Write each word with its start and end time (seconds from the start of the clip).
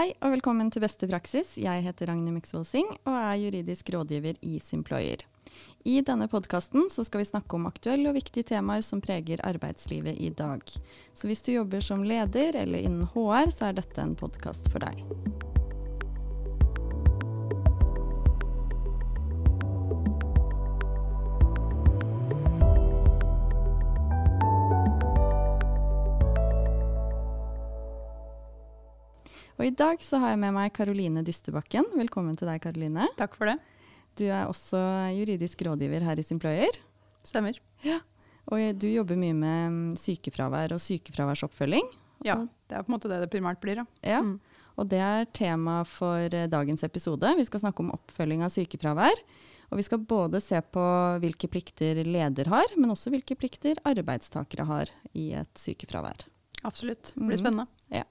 Hei 0.00 0.14
og 0.24 0.30
velkommen 0.32 0.70
til 0.72 0.80
Beste 0.80 1.04
praksis. 1.10 1.58
Jeg 1.60 1.82
heter 1.84 2.08
Ragnhild 2.08 2.32
Myksvold 2.32 2.64
Singh 2.64 2.94
og 3.02 3.10
er 3.18 3.34
juridisk 3.36 3.90
rådgiver 3.92 4.38
i 4.40 4.54
Simployer. 4.64 5.26
I 5.84 5.98
denne 6.00 6.24
podkasten 6.32 6.88
skal 6.88 7.20
vi 7.20 7.26
snakke 7.28 7.58
om 7.58 7.68
aktuelle 7.68 8.08
og 8.08 8.16
viktige 8.16 8.48
temaer 8.54 8.80
som 8.86 9.04
preger 9.04 9.44
arbeidslivet 9.44 10.16
i 10.16 10.32
dag. 10.32 10.64
Så 11.12 11.28
hvis 11.28 11.44
du 11.44 11.52
jobber 11.52 11.84
som 11.84 12.00
leder 12.00 12.56
eller 12.62 12.80
innen 12.80 13.12
HR, 13.12 13.52
så 13.52 13.68
er 13.68 13.76
dette 13.82 14.00
en 14.00 14.16
podkast 14.16 14.72
for 14.72 14.80
deg. 14.88 15.04
Og 29.60 29.66
i 29.68 29.74
dag 29.76 30.00
så 30.00 30.16
har 30.22 30.30
jeg 30.32 30.40
med 30.40 30.54
meg 30.56 30.70
Karoline 30.72 31.20
Dystebakken. 31.20 31.84
Velkommen 31.92 32.32
til 32.40 32.48
deg, 32.48 32.62
Karoline. 32.64 33.04
Takk 33.18 33.34
for 33.36 33.50
det. 33.50 33.58
Du 34.16 34.22
er 34.24 34.48
også 34.48 34.78
juridisk 35.12 35.60
rådgiver 35.66 36.06
her 36.06 36.16
i 36.16 36.22
Simployer. 36.24 36.78
Stemmer. 37.28 37.58
Ja. 37.84 37.98
Og 38.48 38.62
du 38.80 38.86
jobber 38.88 39.18
mye 39.20 39.34
med 39.36 39.74
mm, 39.74 39.90
sykefravær 40.00 40.72
og 40.72 40.80
sykefraværsoppfølging. 40.80 41.90
Ja, 42.24 42.38
det 42.40 42.78
er 42.78 42.86
på 42.86 42.88
en 42.88 42.94
måte 42.94 43.10
det 43.12 43.18
det 43.20 43.28
primært 43.34 43.60
blir. 43.60 43.82
Ja. 43.82 43.84
ja. 44.14 44.22
Mm. 44.24 44.38
Og 44.80 44.88
det 44.88 45.02
er 45.04 45.28
tema 45.36 45.82
for 45.84 46.24
eh, 46.24 46.48
dagens 46.48 46.86
episode. 46.88 47.34
Vi 47.36 47.44
skal 47.44 47.60
snakke 47.66 47.84
om 47.84 47.90
oppfølging 47.98 48.46
av 48.46 48.54
sykefravær. 48.54 49.20
Og 49.68 49.82
vi 49.82 49.84
skal 49.84 50.00
både 50.08 50.40
se 50.40 50.62
på 50.72 50.86
hvilke 51.20 51.50
plikter 51.52 52.00
leder 52.08 52.48
har, 52.48 52.72
men 52.80 52.96
også 52.96 53.12
hvilke 53.12 53.36
plikter 53.36 53.76
arbeidstakere 53.84 54.64
har 54.72 54.94
i 55.12 55.34
et 55.42 55.52
sykefravær. 55.60 56.24
Absolutt. 56.64 57.12
Det 57.12 57.26
blir 57.26 57.36
mm. 57.36 57.44
spennende. 57.44 57.68
Mm. 57.68 58.00
Ja. 58.00 58.08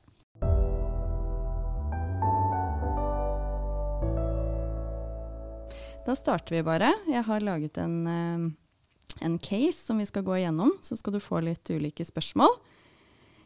Da 6.09 6.15
starter 6.17 6.55
vi 6.55 6.63
bare. 6.65 6.89
Jeg 7.05 7.21
har 7.27 7.43
laget 7.45 7.77
en, 7.77 8.07
eh, 8.07 9.25
en, 9.25 9.37
case 9.37 9.85
som 9.85 9.99
vi 10.01 10.07
skal 10.09 10.23
gå 10.25 10.39
igjennom, 10.39 10.71
så 10.81 10.97
skal 10.97 11.13
du 11.13 11.19
få 11.21 11.37
litt 11.45 11.69
ulike 11.69 12.01
spørsmål. 12.01 12.49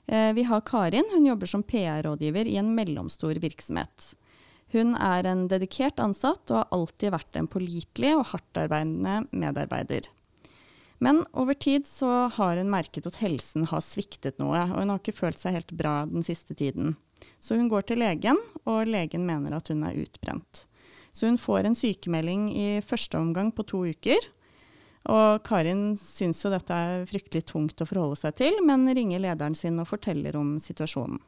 Eh, 0.07 0.31
vi 0.31 0.45
har 0.47 0.61
Karin. 0.61 1.03
Hun 1.11 1.25
jobber 1.25 1.45
som 1.45 1.63
PR-rådgiver 1.63 2.47
i 2.47 2.55
en 2.55 2.71
mellomstor 2.73 3.35
virksomhet. 3.35 4.15
Hun 4.71 4.95
er 4.95 5.27
en 5.27 5.49
dedikert 5.49 5.99
ansatt 5.99 6.49
og 6.51 6.61
har 6.61 6.71
alltid 6.71 7.11
vært 7.11 7.35
en 7.35 7.51
pålitelig 7.51 8.15
og 8.15 8.27
hardtarbeidende 8.31 9.27
medarbeider. 9.35 10.07
Men 10.99 11.25
over 11.33 11.59
tid 11.59 11.83
så 11.83 12.31
har 12.31 12.55
hun 12.55 12.71
merket 12.71 13.05
at 13.05 13.19
helsen 13.19 13.65
har 13.65 13.83
sviktet 13.83 14.39
noe, 14.39 14.69
og 14.71 14.79
hun 14.79 14.89
har 14.89 15.03
ikke 15.03 15.19
følt 15.19 15.37
seg 15.37 15.59
helt 15.59 15.75
bra 15.75 16.05
den 16.05 16.23
siste 16.23 16.55
tiden. 16.55 16.95
Så 17.43 17.59
hun 17.59 17.67
går 17.67 17.81
til 17.91 17.99
legen, 17.99 18.39
og 18.63 18.87
legen 18.87 19.27
mener 19.27 19.51
at 19.51 19.67
hun 19.67 19.83
er 19.83 19.99
utbrent. 19.99 20.69
Så 21.13 21.29
hun 21.29 21.37
får 21.37 21.67
en 21.67 21.77
sykemelding 21.77 22.47
i 22.57 22.69
første 22.81 23.19
omgang 23.19 23.51
på 23.53 23.65
to 23.69 23.83
uker. 23.85 24.31
Og 25.13 25.43
Karin 25.45 25.93
syns 25.99 26.41
jo 26.45 26.51
dette 26.53 26.73
er 26.73 27.05
fryktelig 27.09 27.43
tungt 27.51 27.81
å 27.83 27.87
forholde 27.87 28.17
seg 28.19 28.37
til, 28.39 28.57
men 28.65 28.87
ringer 28.95 29.21
lederen 29.21 29.55
sin 29.57 29.77
og 29.83 29.89
forteller 29.91 30.37
om 30.39 30.55
situasjonen. 30.63 31.19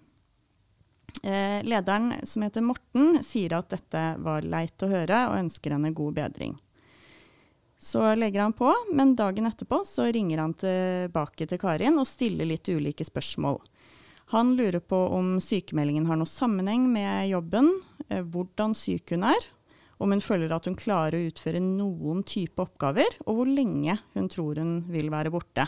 Eh, 1.24 1.64
lederen, 1.64 2.14
som 2.24 2.44
heter 2.44 2.64
Morten, 2.66 3.20
sier 3.24 3.56
at 3.58 3.70
dette 3.72 4.04
var 4.24 4.48
leit 4.48 4.84
å 4.84 4.90
høre, 4.92 5.22
og 5.30 5.40
ønsker 5.40 5.76
henne 5.76 5.94
god 5.96 6.18
bedring. 6.18 6.58
Så 7.80 8.02
legger 8.16 8.42
han 8.42 8.56
på, 8.56 8.72
men 8.96 9.14
dagen 9.16 9.48
etterpå 9.48 9.84
så 9.86 10.08
ringer 10.10 10.42
han 10.42 10.56
tilbake 10.58 11.48
til 11.48 11.60
Karin 11.62 12.00
og 12.02 12.08
stiller 12.10 12.48
litt 12.50 12.68
ulike 12.72 13.06
spørsmål. 13.06 13.60
Han 14.34 14.56
lurer 14.58 14.82
på 14.82 14.98
om 15.14 15.36
sykemeldingen 15.44 16.08
har 16.10 16.18
noe 16.18 16.30
sammenheng 16.30 16.88
med 16.92 17.30
jobben, 17.30 17.70
eh, 18.10 18.24
hvordan 18.24 18.74
syk 18.74 19.14
hun 19.14 19.28
er, 19.30 19.50
om 19.98 20.12
hun 20.12 20.24
føler 20.24 20.52
at 20.52 20.68
hun 20.68 20.78
klarer 20.80 21.18
å 21.18 21.30
utføre 21.30 21.62
noen 21.64 22.24
type 22.28 22.62
oppgaver, 22.62 23.18
og 23.26 23.40
hvor 23.40 23.50
lenge 23.50 23.98
hun 24.16 24.30
tror 24.32 24.60
hun 24.62 24.78
vil 24.92 25.12
være 25.14 25.32
borte. 25.34 25.68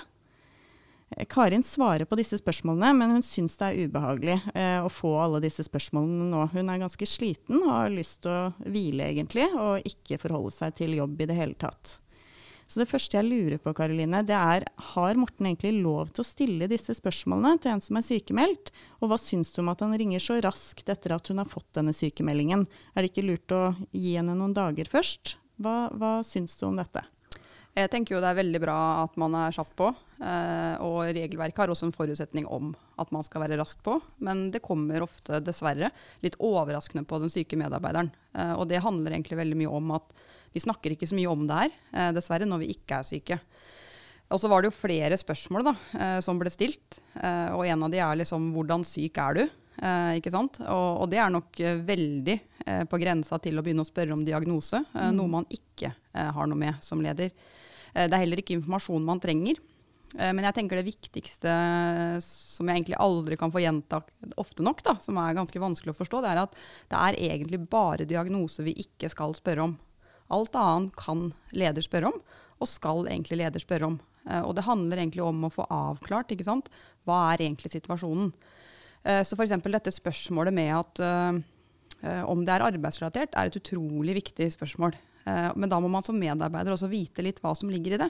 Eh, 1.16 1.26
Karin 1.30 1.64
svarer 1.64 2.06
på 2.06 2.18
disse 2.20 2.40
spørsmålene, 2.42 2.92
men 2.98 3.16
hun 3.18 3.26
syns 3.26 3.56
det 3.60 3.70
er 3.70 3.88
ubehagelig 3.88 4.40
eh, 4.54 4.80
å 4.84 4.92
få 4.92 5.14
alle 5.22 5.42
disse 5.44 5.64
spørsmålene 5.68 6.28
nå. 6.34 6.44
Hun 6.56 6.74
er 6.74 6.84
ganske 6.84 7.08
sliten 7.08 7.62
og 7.62 7.72
har 7.72 7.94
lyst 7.94 8.26
til 8.26 8.34
å 8.34 8.68
hvile, 8.68 9.08
egentlig, 9.14 9.48
og 9.56 9.88
ikke 9.88 10.20
forholde 10.22 10.54
seg 10.56 10.76
til 10.82 10.98
jobb 11.00 11.24
i 11.24 11.30
det 11.30 11.40
hele 11.40 11.58
tatt. 11.60 11.98
Så 12.68 12.82
det 12.82 12.90
første 12.92 13.16
jeg 13.16 13.28
lurer 13.28 13.62
på, 13.64 13.72
Karoline, 13.76 14.20
det 14.28 14.36
er 14.36 14.66
har 14.92 15.20
Morten 15.20 15.48
egentlig 15.48 15.72
lov 15.80 16.12
til 16.12 16.24
å 16.24 16.28
stille 16.28 16.68
disse 16.68 16.98
spørsmålene 16.98 17.62
til 17.64 17.74
en 17.74 17.84
som 17.84 18.00
er 18.00 18.06
sykemeldt? 18.06 18.74
Og 19.00 19.12
hva 19.12 19.20
syns 19.22 19.54
du 19.56 19.62
om 19.64 19.72
at 19.72 19.84
han 19.86 19.96
ringer 19.96 20.24
så 20.24 20.42
raskt 20.44 20.92
etter 20.92 21.16
at 21.16 21.32
hun 21.32 21.40
har 21.40 21.48
fått 21.48 21.70
denne 21.80 21.96
sykemeldingen? 21.96 22.68
Er 22.94 23.04
det 23.04 23.14
ikke 23.14 23.28
lurt 23.30 23.56
å 23.56 23.62
gi 23.96 24.18
henne 24.18 24.36
noen 24.36 24.56
dager 24.58 24.92
først? 24.92 25.38
Hva, 25.64 25.88
hva 25.96 26.18
syns 26.28 26.60
du 26.60 26.68
om 26.68 26.76
dette? 26.78 27.06
Jeg 27.78 27.92
tenker 27.94 28.16
jo 28.16 28.20
det 28.24 28.32
er 28.32 28.40
veldig 28.40 28.60
bra 28.64 28.76
at 29.04 29.18
man 29.22 29.36
er 29.38 29.54
kjapp 29.54 29.74
på. 29.78 29.92
Eh, 30.18 30.76
og 30.82 31.12
regelverket 31.14 31.60
har 31.62 31.72
også 31.72 31.88
en 31.88 31.94
forutsetning 31.94 32.48
om 32.50 32.72
at 32.98 33.12
man 33.14 33.26
skal 33.26 33.44
være 33.44 33.60
rask 33.60 33.84
på. 33.86 34.00
Men 34.18 34.48
det 34.54 34.64
kommer 34.66 35.06
ofte, 35.06 35.40
dessverre, 35.46 35.92
litt 36.26 36.40
overraskende 36.42 37.06
på 37.08 37.20
den 37.22 37.32
syke 37.32 37.60
medarbeideren. 37.60 38.10
Eh, 38.34 38.56
og 38.58 38.66
det 38.72 38.82
handler 38.82 39.14
egentlig 39.14 39.38
veldig 39.40 39.60
mye 39.62 39.76
om 39.78 39.94
at 40.00 40.18
vi 40.58 40.66
snakker 40.66 40.96
ikke 40.96 41.10
så 41.10 41.18
mye 41.18 41.30
om 41.30 41.46
det 41.48 41.62
her, 41.62 41.78
eh, 41.94 42.12
dessverre, 42.18 42.50
når 42.50 42.64
vi 42.64 42.74
ikke 42.74 43.00
er 43.00 43.08
syke. 43.08 43.40
Og 44.28 44.42
så 44.42 44.50
var 44.52 44.62
det 44.62 44.72
jo 44.72 44.80
flere 44.82 45.16
spørsmål 45.20 45.70
da, 45.70 45.76
eh, 45.96 46.20
som 46.26 46.40
ble 46.40 46.52
stilt. 46.52 47.00
Eh, 47.16 47.54
og 47.54 47.66
en 47.66 47.84
av 47.84 47.92
de 47.92 48.02
er 48.02 48.18
liksom 48.18 48.52
'hvordan 48.54 48.84
syk 48.84 49.18
er 49.18 49.34
du?' 49.34 49.50
ikke 49.78 50.32
sant? 50.32 50.60
Og, 50.62 51.02
og, 51.02 51.10
det 51.12 51.20
er 51.20 51.30
nok 51.30 51.54
veldig 51.54 52.42
på 52.90 52.98
grensa 52.98 53.38
til 53.40 53.54
å 53.54 53.62
begynne 53.62 53.86
å 53.86 53.86
spørre 53.86 54.12
om 54.12 54.26
diagnose. 54.26 54.84
Mm. 54.92 55.14
Noe 55.14 55.28
man 55.28 55.46
ikke 55.46 55.94
har 56.16 56.48
noe 56.48 56.58
med 56.58 56.82
som 56.82 57.00
leder. 57.00 57.30
det 57.94 58.12
er 58.12 58.18
heller 58.18 58.42
ikke 58.42 58.58
informasjon 58.58 59.06
man 59.06 59.20
trenger. 59.20 59.54
Men 60.18 60.40
jeg 60.40 60.56
tenker 60.56 60.78
det 60.78 60.90
viktigste 60.90 61.54
som 62.26 62.68
jeg 62.68 62.76
egentlig 62.76 62.98
aldri 62.98 63.38
kan 63.38 63.52
få 63.52 63.62
gjenta 63.62 64.02
ofte 64.36 64.64
nok, 64.64 64.82
da, 64.82 64.98
som 65.00 65.16
er 65.20 65.36
ganske 65.36 65.60
vanskelig 65.60 65.94
å 65.94 66.00
forstå, 66.02 66.24
det 66.24 66.30
er 66.32 66.42
at 66.42 66.56
det 66.90 66.98
er 66.98 67.22
egentlig 67.30 67.70
bare 67.70 68.04
diagnose 68.04 68.64
vi 68.64 68.74
ikke 68.82 69.12
skal 69.14 69.38
spørre 69.38 69.62
om. 69.62 69.78
Alt 70.34 70.56
annet 70.60 70.96
kan 71.00 71.32
leder 71.56 71.86
spørre 71.86 72.12
om, 72.12 72.22
og 72.58 72.70
skal 72.70 73.08
egentlig 73.08 73.40
leder 73.42 73.64
spørre 73.64 73.92
om. 73.94 73.98
Eh, 74.28 74.44
og 74.44 74.56
det 74.58 74.66
handler 74.68 75.02
egentlig 75.02 75.24
om 75.26 75.46
å 75.48 75.54
få 75.54 75.68
avklart 75.72 76.34
ikke 76.34 76.48
sant? 76.48 76.72
hva 77.08 77.32
er 77.32 77.46
egentlig 77.46 77.72
situasjonen. 77.72 78.34
Eh, 79.08 79.22
så 79.24 79.38
f.eks. 79.38 79.56
dette 79.64 79.94
spørsmålet 79.96 80.56
med 80.56 80.74
at 80.76 81.04
eh, 81.06 82.24
om 82.28 82.44
det 82.46 82.58
er 82.58 82.66
arbeidsrelatert, 82.66 83.32
er 83.32 83.48
et 83.48 83.60
utrolig 83.62 84.18
viktig 84.20 84.52
spørsmål. 84.54 84.98
Men 85.28 85.68
da 85.68 85.80
må 85.84 85.90
man 85.92 86.06
som 86.06 86.16
medarbeider 86.16 86.72
også 86.72 86.88
vite 86.88 87.24
litt 87.26 87.42
hva 87.44 87.52
som 87.58 87.68
ligger 87.68 87.98
i 87.98 88.00
det. 88.00 88.06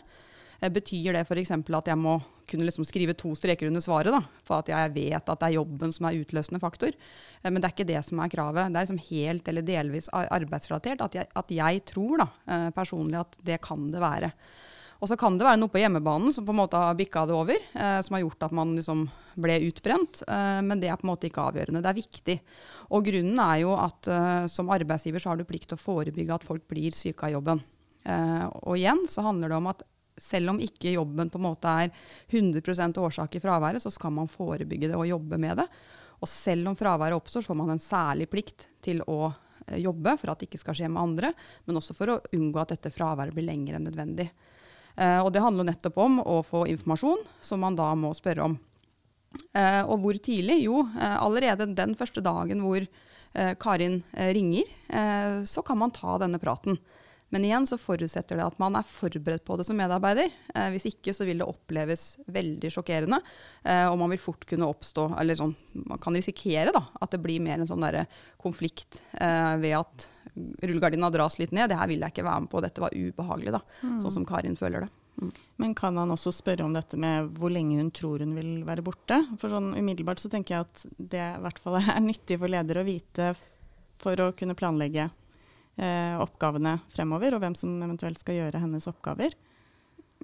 Eh, 0.60 0.72
betyr 0.74 1.16
det 1.16 1.26
f.eks. 1.26 1.54
at 1.54 1.92
jeg 1.92 2.00
må 2.00 2.18
kunne 2.48 2.68
liksom 2.68 2.88
skrive 2.88 3.16
to 3.20 3.34
streker 3.36 3.68
under 3.68 3.84
svaret, 3.84 4.14
da, 4.14 4.22
for 4.48 4.62
at 4.62 4.72
jeg 4.72 4.94
vet 4.96 5.20
at 5.20 5.42
det 5.42 5.50
er 5.50 5.58
jobben 5.58 5.92
som 5.94 6.08
er 6.08 6.22
utløsende 6.22 6.62
faktor? 6.64 6.96
Eh, 7.42 7.52
men 7.52 7.60
det 7.60 7.70
er 7.70 7.76
ikke 7.76 7.92
det 7.92 8.06
som 8.08 8.24
er 8.24 8.32
kravet. 8.34 8.72
Det 8.72 8.80
er 8.80 8.88
liksom 8.88 9.04
helt 9.10 9.52
eller 9.52 9.68
delvis 9.68 10.10
arbeidsrelatert 10.14 11.04
at 11.06 11.20
jeg, 11.20 11.30
at 11.44 11.54
jeg 11.60 11.86
tror 11.92 12.24
da, 12.24 12.32
eh, 12.48 12.72
personlig 12.76 13.22
at 13.22 13.38
det 13.48 13.62
kan 13.66 13.92
det 13.94 14.04
være. 14.04 14.34
Og 14.98 15.10
så 15.12 15.18
kan 15.20 15.36
det 15.38 15.46
være 15.46 15.60
noe 15.62 15.70
på 15.70 15.80
hjemmebanen 15.82 16.34
som 16.34 16.46
på 16.46 16.54
en 16.56 16.60
måte 16.64 16.80
har 16.82 16.98
bikka 16.98 17.28
det 17.30 17.36
over, 17.38 17.58
eh, 17.58 18.00
som 18.06 18.18
har 18.18 18.24
gjort 18.24 18.48
at 18.48 18.56
man 18.58 18.74
liksom 18.78 19.06
ble 19.38 19.60
utbrent. 19.68 20.24
Eh, 20.26 20.62
men 20.66 20.82
det 20.82 20.90
er 20.90 20.98
på 20.98 21.06
en 21.06 21.12
måte 21.12 21.30
ikke 21.30 21.46
avgjørende. 21.52 21.84
Det 21.86 21.92
er 21.92 22.00
viktig. 22.00 22.38
Og 22.98 23.06
grunnen 23.06 23.42
er 23.44 23.62
jo 23.62 23.76
at 23.78 24.10
eh, 24.10 24.48
som 24.52 24.74
arbeidsgiver 24.74 25.22
så 25.22 25.32
har 25.32 25.38
du 25.40 25.46
plikt 25.50 25.70
til 25.72 25.78
å 25.78 25.84
forebygge 25.84 26.40
at 26.40 26.48
folk 26.48 26.66
blir 26.72 26.98
syke 26.98 27.30
av 27.30 27.38
jobben. 27.38 27.66
og 28.08 28.78
igjen 28.78 29.02
så 29.12 29.20
handler 29.20 29.52
det 29.52 29.56
om 29.58 29.66
at 29.68 29.82
selv 30.18 30.54
om 30.54 30.62
ikke 30.64 30.96
jobben 30.96 31.32
på 31.32 31.40
en 31.40 31.48
måte 31.48 31.74
er 31.86 31.92
100% 32.32 33.02
årsak 33.04 33.38
i 33.38 33.42
fraværet, 33.44 33.84
så 33.84 33.92
skal 33.94 34.14
man 34.16 34.32
forebygge 34.32 34.92
det 34.92 34.98
og 34.98 35.08
jobbe 35.10 35.40
med 35.42 35.62
det. 35.62 35.68
Og 36.18 36.30
selv 36.30 36.72
om 36.72 36.78
fraværet 36.78 37.18
oppstår, 37.18 37.46
så 37.46 37.52
får 37.52 37.60
man 37.60 37.76
en 37.76 37.84
særlig 37.84 38.30
plikt 38.32 38.68
til 38.84 39.04
å 39.06 39.28
eh, 39.30 39.78
jobbe 39.84 40.16
for 40.18 40.34
at 40.34 40.42
det 40.42 40.50
ikke 40.50 40.62
skal 40.64 40.78
skje 40.80 40.90
med 40.90 41.04
andre, 41.04 41.34
men 41.66 41.78
også 41.78 41.96
for 41.98 42.14
å 42.14 42.22
unngå 42.34 42.62
at 42.62 42.74
dette 42.74 42.94
fraværet 42.94 43.36
blir 43.36 43.46
lengre 43.46 43.78
enn 43.78 43.86
nødvendig. 43.90 44.32
Eh, 44.98 45.20
og 45.22 45.30
det 45.34 45.44
handler 45.46 45.70
nettopp 45.70 46.00
om 46.02 46.18
å 46.26 46.42
få 46.46 46.66
informasjon 46.74 47.22
som 47.46 47.62
man 47.62 47.78
da 47.78 47.92
må 47.98 48.14
spørre 48.18 48.50
om. 48.50 48.58
Eh, 49.54 49.84
og 49.86 50.02
hvor 50.02 50.18
tidlig? 50.24 50.64
Jo, 50.66 50.82
eh, 50.98 51.18
allerede 51.22 51.70
den 51.78 51.96
første 52.00 52.24
dagen 52.26 52.64
hvor 52.66 52.82
eh, 52.82 53.54
Karin 53.62 54.02
eh, 54.14 54.34
ringer, 54.38 54.74
så 55.46 55.62
kan 55.68 55.78
man 55.78 55.92
ta 55.92 56.16
denne 56.22 56.40
praten. 56.40 56.78
Men 57.30 57.44
igjen 57.44 57.68
så 57.68 57.78
forutsetter 57.80 58.40
det 58.40 58.46
at 58.46 58.60
man 58.62 58.78
er 58.80 58.88
forberedt 58.88 59.44
på 59.48 59.58
det 59.60 59.66
som 59.68 59.76
medarbeider. 59.80 60.32
Eh, 60.56 60.70
hvis 60.74 60.88
ikke 60.88 61.14
så 61.16 61.28
vil 61.28 61.42
det 61.42 61.48
oppleves 61.48 62.06
veldig 62.32 62.72
sjokkerende, 62.72 63.20
eh, 63.68 63.84
og 63.90 63.98
man 64.00 64.14
vil 64.14 64.22
fort 64.22 64.46
kunne 64.48 64.70
oppstå 64.70 65.10
Eller 65.20 65.36
sånn, 65.36 65.56
man 65.88 66.00
kan 66.04 66.16
risikere 66.16 66.72
da, 66.76 66.86
at 67.02 67.12
det 67.12 67.20
blir 67.24 67.44
mer 67.44 67.60
en 67.60 67.68
sånn 67.68 67.84
der 67.84 68.06
konflikt 68.40 69.02
eh, 69.20 69.56
ved 69.60 69.76
at 69.82 70.08
rullegardina 70.64 71.10
dras 71.12 71.40
litt 71.42 71.52
ned. 71.52 71.72
Det 71.72 71.80
her 71.80 71.92
vil 71.92 72.06
jeg 72.06 72.16
ikke 72.16 72.28
være 72.28 72.46
med 72.46 72.54
på, 72.54 72.64
dette 72.64 72.84
var 72.84 72.96
ubehagelig, 72.96 73.58
da. 73.58 73.62
Mm. 73.82 74.00
Sånn 74.06 74.18
som 74.20 74.28
Karin 74.28 74.58
føler 74.60 74.86
det. 74.86 74.94
Men 75.58 75.74
kan 75.74 75.98
han 75.98 76.14
også 76.14 76.32
spørre 76.36 76.66
om 76.68 76.76
dette 76.76 76.98
med 77.02 77.32
hvor 77.40 77.50
lenge 77.50 77.80
hun 77.80 77.90
tror 77.96 78.22
hun 78.22 78.36
vil 78.38 78.52
være 78.68 78.86
borte? 78.86 79.18
For 79.42 79.50
sånn 79.52 79.72
umiddelbart 79.74 80.22
så 80.22 80.30
tenker 80.30 80.56
jeg 80.56 80.68
at 80.68 80.84
det 80.98 81.24
i 81.24 81.40
hvert 81.44 81.62
fall 81.62 81.80
er 81.82 82.04
nyttig 82.06 82.38
for 82.38 82.54
ledere 82.54 82.84
å 82.84 82.88
vite 82.88 83.32
for 83.98 84.22
å 84.22 84.30
kunne 84.38 84.56
planlegge 84.58 85.08
eh, 85.78 86.16
oppgavene 86.22 86.78
fremover, 86.94 87.38
og 87.38 87.44
hvem 87.44 87.56
som 87.58 87.78
eventuelt 87.86 88.20
skal 88.22 88.42
gjøre 88.42 88.64
hennes 88.64 88.90
oppgaver. 88.90 89.38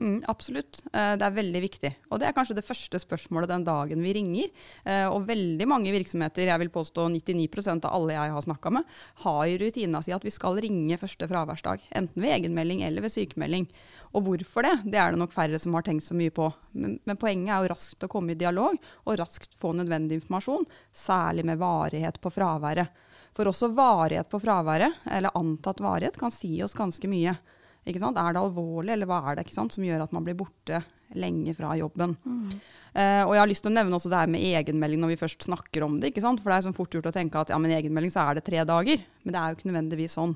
Mm, 0.01 0.23
absolutt. 0.27 0.81
Eh, 0.93 1.13
det 1.19 1.25
er 1.25 1.35
veldig 1.35 1.61
viktig. 1.61 1.91
Og 2.09 2.19
det 2.19 2.27
er 2.27 2.35
kanskje 2.35 2.55
det 2.57 2.65
første 2.65 2.97
spørsmålet 3.01 3.51
den 3.51 3.65
dagen 3.67 4.01
vi 4.01 4.15
ringer. 4.17 4.49
Eh, 4.89 5.05
og 5.05 5.27
veldig 5.27 5.67
mange 5.69 5.93
virksomheter, 5.93 6.49
jeg 6.49 6.61
vil 6.63 6.71
påstå 6.73 7.05
99% 7.13 7.85
av 7.85 7.93
alle 7.99 8.17
jeg 8.17 8.33
har 8.33 8.45
snakka 8.47 8.73
med, 8.73 8.89
har 9.25 9.43
i 9.49 9.59
rutina 9.61 10.01
si 10.01 10.15
at 10.15 10.25
vi 10.25 10.33
skal 10.33 10.57
ringe 10.63 10.97
første 10.97 11.29
fraværsdag. 11.29 11.85
Enten 11.93 12.25
ved 12.25 12.33
egenmelding 12.39 12.81
eller 12.87 13.05
ved 13.05 13.13
sykemelding. 13.13 13.69
Og 14.13 14.25
hvorfor 14.25 14.65
det, 14.65 14.73
det 14.89 14.99
er 15.01 15.13
det 15.13 15.21
nok 15.21 15.33
færre 15.33 15.61
som 15.61 15.77
har 15.77 15.85
tenkt 15.85 16.05
så 16.05 16.17
mye 16.17 16.33
på. 16.33 16.49
Men, 16.73 16.97
men 17.05 17.19
poenget 17.19 17.53
er 17.53 17.63
jo 17.63 17.73
raskt 17.75 18.05
å 18.05 18.11
komme 18.11 18.33
i 18.33 18.39
dialog, 18.39 18.77
og 19.05 19.17
raskt 19.21 19.53
få 19.57 19.75
nødvendig 19.77 20.21
informasjon. 20.21 20.65
Særlig 20.93 21.45
med 21.45 21.61
varighet 21.61 22.21
på 22.21 22.33
fraværet. 22.33 22.89
For 23.33 23.49
også 23.49 23.71
varighet 23.73 24.29
på 24.29 24.39
fraværet, 24.43 25.01
eller 25.09 25.33
antatt 25.37 25.81
varighet, 25.81 26.17
kan 26.19 26.33
si 26.33 26.55
oss 26.63 26.75
ganske 26.77 27.09
mye. 27.09 27.35
Er 27.83 27.97
det 27.97 28.39
alvorlig, 28.39 28.93
eller 28.93 29.09
hva 29.09 29.19
er 29.31 29.41
det 29.41 29.49
som 29.53 29.83
gjør 29.83 30.05
at 30.05 30.13
man 30.15 30.23
blir 30.23 30.37
borte 30.39 30.83
lenge 31.19 31.53
fra 31.57 31.73
jobben? 31.75 32.15
Mm. 32.23 32.51
Uh, 32.93 33.23
og 33.25 33.33
jeg 33.33 33.41
har 33.41 33.49
lyst 33.49 33.65
til 33.65 33.71
å 33.71 33.73
nevne 33.73 33.97
også 33.97 34.11
det 34.11 34.19
her 34.21 34.29
med 34.29 34.43
egenmelding 34.45 35.01
når 35.01 35.15
vi 35.15 35.21
først 35.23 35.47
snakker 35.47 35.83
om 35.83 35.97
det. 35.99 36.13
For 36.13 36.45
det 36.45 36.55
er 36.55 36.67
sånn 36.67 36.77
fort 36.77 36.93
gjort 36.93 37.09
å 37.09 37.15
tenke 37.15 37.41
at 37.41 37.49
ja, 37.49 37.57
men 37.59 37.73
egenmelding 37.73 38.13
så 38.13 38.27
er 38.27 38.37
det 38.37 38.45
tre 38.45 38.61
dager. 38.69 39.01
Men 39.23 39.35
det 39.35 39.41
er 39.41 39.49
jo 39.49 39.57
ikke 39.57 39.71
nødvendigvis 39.71 40.15
sånn. 40.19 40.35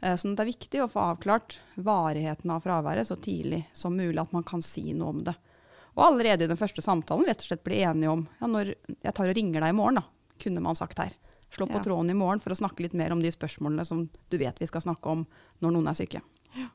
Uh, 0.00 0.14
så 0.16 0.32
det 0.32 0.42
er 0.42 0.50
viktig 0.50 0.82
å 0.82 0.88
få 0.90 1.04
avklart 1.12 1.58
varigheten 1.76 2.54
av 2.54 2.64
fraværet 2.64 3.10
så 3.10 3.18
tidlig 3.20 3.66
som 3.76 3.94
mulig, 3.94 4.18
at 4.24 4.34
man 4.34 4.46
kan 4.48 4.64
si 4.64 4.88
noe 4.96 5.12
om 5.12 5.22
det. 5.28 5.36
Og 5.98 6.06
allerede 6.08 6.46
i 6.46 6.50
den 6.50 6.58
første 6.58 6.82
samtalen 6.82 7.28
rett 7.28 7.44
og 7.44 7.50
slett 7.50 7.66
bli 7.66 7.82
enige 7.82 8.10
om 8.10 8.26
ja, 8.40 8.50
når 8.50 8.72
jeg 8.72 9.14
tar 9.14 9.30
og 9.30 9.38
ringer 9.38 9.62
deg 9.62 9.74
i 9.74 9.78
morgen, 9.78 10.00
da, 10.00 10.34
kunne 10.42 10.62
man 10.64 10.78
sagt 10.78 10.98
her. 11.02 11.14
Slå 11.54 11.66
på 11.66 11.78
ja. 11.78 11.84
tråden 11.84 12.10
i 12.12 12.16
morgen 12.18 12.42
for 12.44 12.52
å 12.52 12.58
snakke 12.58 12.84
litt 12.84 12.96
mer 12.98 13.14
om 13.14 13.22
de 13.22 13.30
spørsmålene 13.32 13.86
som 13.88 14.04
du 14.06 14.36
vet 14.40 14.58
vi 14.60 14.68
skal 14.68 14.84
snakke 14.84 15.14
om 15.14 15.24
når 15.64 15.74
noen 15.74 15.88
er 15.90 15.96
syke. 15.96 16.20
Ja. 16.56 16.68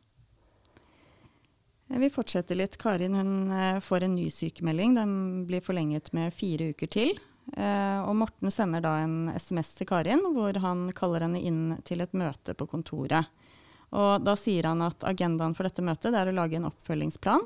Vi 1.94 2.10
fortsetter 2.10 2.58
litt. 2.58 2.80
Karin 2.82 3.14
hun 3.20 3.52
eh, 3.54 3.80
får 3.84 4.08
en 4.08 4.16
ny 4.16 4.30
sykemelding. 4.34 4.96
Den 4.98 5.14
blir 5.50 5.62
forlenget 5.62 6.10
med 6.18 6.34
fire 6.34 6.72
uker 6.74 6.90
til. 6.90 7.14
Eh, 7.58 8.00
og 8.02 8.16
Morten 8.18 8.52
sender 8.52 8.82
da 8.82 8.96
en 9.04 9.30
SMS 9.36 9.74
til 9.78 9.90
Karin 9.90 10.24
hvor 10.34 10.58
han 10.64 10.88
kaller 10.96 11.28
henne 11.28 11.42
inn 11.42 11.78
til 11.86 12.02
et 12.02 12.16
møte 12.18 12.56
på 12.58 12.68
kontoret. 12.72 13.30
Og 13.94 14.24
Da 14.26 14.34
sier 14.40 14.66
han 14.66 14.82
at 14.82 15.06
agendaen 15.06 15.54
for 15.54 15.68
dette 15.68 15.86
møtet 15.86 16.16
er 16.18 16.32
å 16.32 16.34
lage 16.34 16.58
en 16.58 16.72
oppfølgingsplan. 16.72 17.46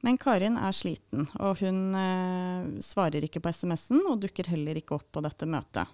Men 0.00 0.16
Karin 0.16 0.56
er 0.56 0.72
sliten, 0.72 1.26
og 1.42 1.58
hun 1.60 1.96
eh, 1.98 2.68
svarer 2.84 3.26
ikke 3.26 3.42
på 3.44 3.50
SMS-en 3.52 4.06
og 4.08 4.22
dukker 4.22 4.48
heller 4.48 4.78
ikke 4.80 4.96
opp 4.96 5.10
på 5.12 5.22
dette 5.24 5.48
møtet. 5.48 5.90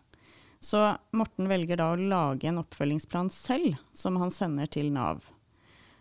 Så 0.60 0.82
Morten 1.16 1.48
velger 1.50 1.78
da 1.80 1.92
å 1.92 2.00
lage 2.00 2.48
en 2.48 2.60
oppfølgingsplan 2.62 3.30
selv, 3.34 3.76
som 3.96 4.18
han 4.20 4.32
sender 4.34 4.70
til 4.70 4.92
Nav. 4.94 5.24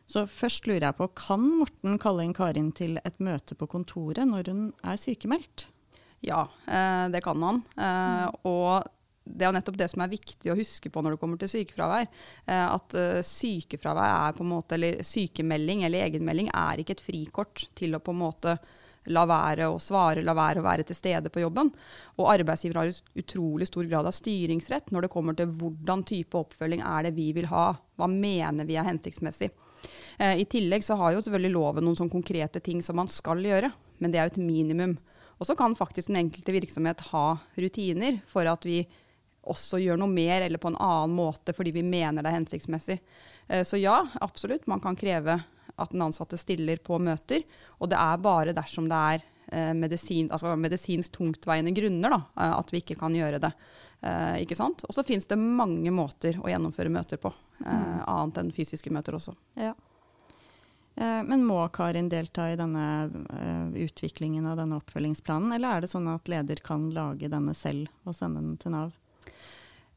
Så 0.05 0.25
først 0.29 0.67
lurer 0.69 0.87
jeg 0.87 0.97
på, 0.99 1.07
kan 1.17 1.45
Morten 1.59 1.97
kalle 2.01 2.25
inn 2.25 2.35
Karin 2.37 2.69
til 2.77 2.99
et 3.01 3.17
møte 3.23 3.57
på 3.57 3.67
kontoret 3.69 4.27
når 4.29 4.51
hun 4.51 4.67
er 4.85 4.99
sykemeldt? 5.01 5.67
Ja, 6.25 6.45
eh, 6.65 7.07
det 7.13 7.23
kan 7.25 7.41
han. 7.41 7.63
Eh, 7.73 8.27
mm. 8.29 8.45
Og 8.49 8.85
det 9.25 9.47
er 9.47 9.55
nettopp 9.55 9.79
det 9.81 9.89
som 9.89 10.03
er 10.05 10.13
viktig 10.13 10.51
å 10.53 10.57
huske 10.57 10.91
på 10.93 11.01
når 11.01 11.15
det 11.15 11.21
kommer 11.23 11.41
til 11.41 11.49
sykefravær. 11.49 12.05
Eh, 12.45 12.65
at 12.69 12.97
sykefravær 13.25 14.29
er 14.29 14.37
på 14.37 14.45
en 14.45 14.53
måte, 14.53 14.77
eller 14.77 15.01
sykemelding 15.05 15.85
eller 15.87 16.05
egenmelding 16.05 16.53
er 16.53 16.81
ikke 16.81 16.99
et 16.99 17.05
frikort 17.05 17.65
til 17.77 17.97
å 17.97 18.03
på 18.03 18.13
en 18.13 18.21
måte 18.21 18.57
la 19.13 19.25
være 19.29 19.67
å 19.69 19.79
svare, 19.81 20.23
la 20.25 20.35
være 20.37 20.61
å 20.61 20.65
være 20.65 20.85
til 20.87 20.97
stede 20.97 21.31
på 21.33 21.43
jobben. 21.43 21.71
Og 22.17 22.31
arbeidsgiver 22.31 22.81
har 22.81 22.93
utrolig 23.21 23.67
stor 23.69 23.87
grad 23.89 24.09
av 24.09 24.15
styringsrett 24.15 24.91
når 24.93 25.05
det 25.05 25.13
kommer 25.13 25.37
til 25.37 25.51
hvordan 25.51 26.05
type 26.07 26.39
oppfølging 26.39 26.83
er 26.85 27.07
det 27.07 27.15
vi 27.17 27.31
vil 27.35 27.49
ha. 27.51 27.67
Hva 27.95 28.09
mener 28.11 28.67
vi 28.67 28.77
er 28.79 28.87
hensiktsmessig. 28.87 29.51
Eh, 30.17 30.41
I 30.41 30.45
tillegg 30.49 30.83
så 30.85 30.97
har 30.99 31.13
jo 31.13 31.23
selvfølgelig 31.23 31.55
loven 31.55 31.85
noen 31.85 31.99
sånn 31.99 32.13
konkrete 32.13 32.61
ting 32.63 32.81
som 32.81 32.97
man 32.99 33.11
skal 33.11 33.43
gjøre, 33.43 33.71
men 33.99 34.11
det 34.11 34.19
er 34.19 34.29
jo 34.29 34.35
et 34.35 34.45
minimum. 34.45 34.97
Og 35.35 35.49
så 35.49 35.55
kan 35.57 35.75
faktisk 35.75 36.09
den 36.09 36.23
enkelte 36.23 36.55
virksomhet 36.55 37.01
ha 37.11 37.25
rutiner 37.59 38.21
for 38.29 38.47
at 38.47 38.65
vi 38.65 38.83
også 39.45 39.77
gjør 39.81 39.99
noe 40.01 40.09
mer 40.09 40.41
eller 40.41 40.57
på 40.61 40.71
en 40.71 40.79
annen 40.81 41.13
måte 41.17 41.53
fordi 41.53 41.75
vi 41.75 41.83
mener 41.85 42.23
det 42.23 42.31
er 42.31 42.39
hensiktsmessig. 42.39 42.97
Eh, 43.47 43.65
så 43.67 43.77
ja, 43.77 43.99
absolutt, 44.25 44.65
man 44.71 44.81
kan 44.83 44.97
kreve 44.97 45.41
at 45.81 45.93
den 45.93 46.03
ansatte 46.05 46.39
stiller 46.39 46.81
på 46.83 46.99
møter. 47.01 47.45
Og 47.79 47.91
det 47.91 47.99
er 47.99 48.21
bare 48.23 48.55
dersom 48.55 48.89
det 48.91 48.99
er 49.15 49.25
eh, 49.51 49.73
medisin, 49.77 50.29
altså 50.31 50.55
medisinsk 50.59 51.17
tungtveiende 51.17 51.73
grunner 51.75 52.17
da, 52.17 52.21
at 52.53 52.71
vi 52.73 52.83
ikke 52.83 52.99
kan 52.99 53.15
gjøre 53.15 53.41
det. 53.43 53.51
Eh, 54.05 54.43
ikke 54.43 54.57
sant? 54.57 54.83
Og 54.85 54.93
så 54.93 55.03
finnes 55.05 55.25
det 55.29 55.37
mange 55.39 55.91
måter 55.93 56.37
å 56.41 56.49
gjennomføre 56.51 56.91
møter 56.93 57.19
på, 57.21 57.31
eh, 57.63 57.71
mm. 57.73 58.01
annet 58.11 58.41
enn 58.41 58.51
fysiske 58.53 58.91
møter 58.93 59.17
også. 59.17 59.33
Ja. 59.57 59.73
Eh, 60.95 61.21
men 61.25 61.45
må 61.47 61.57
Karin 61.73 62.11
delta 62.11 62.49
i 62.51 62.59
denne 62.59 62.85
utviklingen 63.75 64.45
av 64.45 64.59
denne 64.61 64.77
oppfølgingsplanen, 64.81 65.55
eller 65.55 65.77
er 65.77 65.85
det 65.85 65.91
sånn 65.91 66.11
at 66.11 66.29
leder 66.31 66.61
kan 66.65 66.91
lage 66.95 67.31
denne 67.31 67.55
selv 67.57 67.89
og 68.05 68.17
sende 68.17 68.43
den 68.43 68.59
til 68.61 68.75
Nav? 68.75 68.93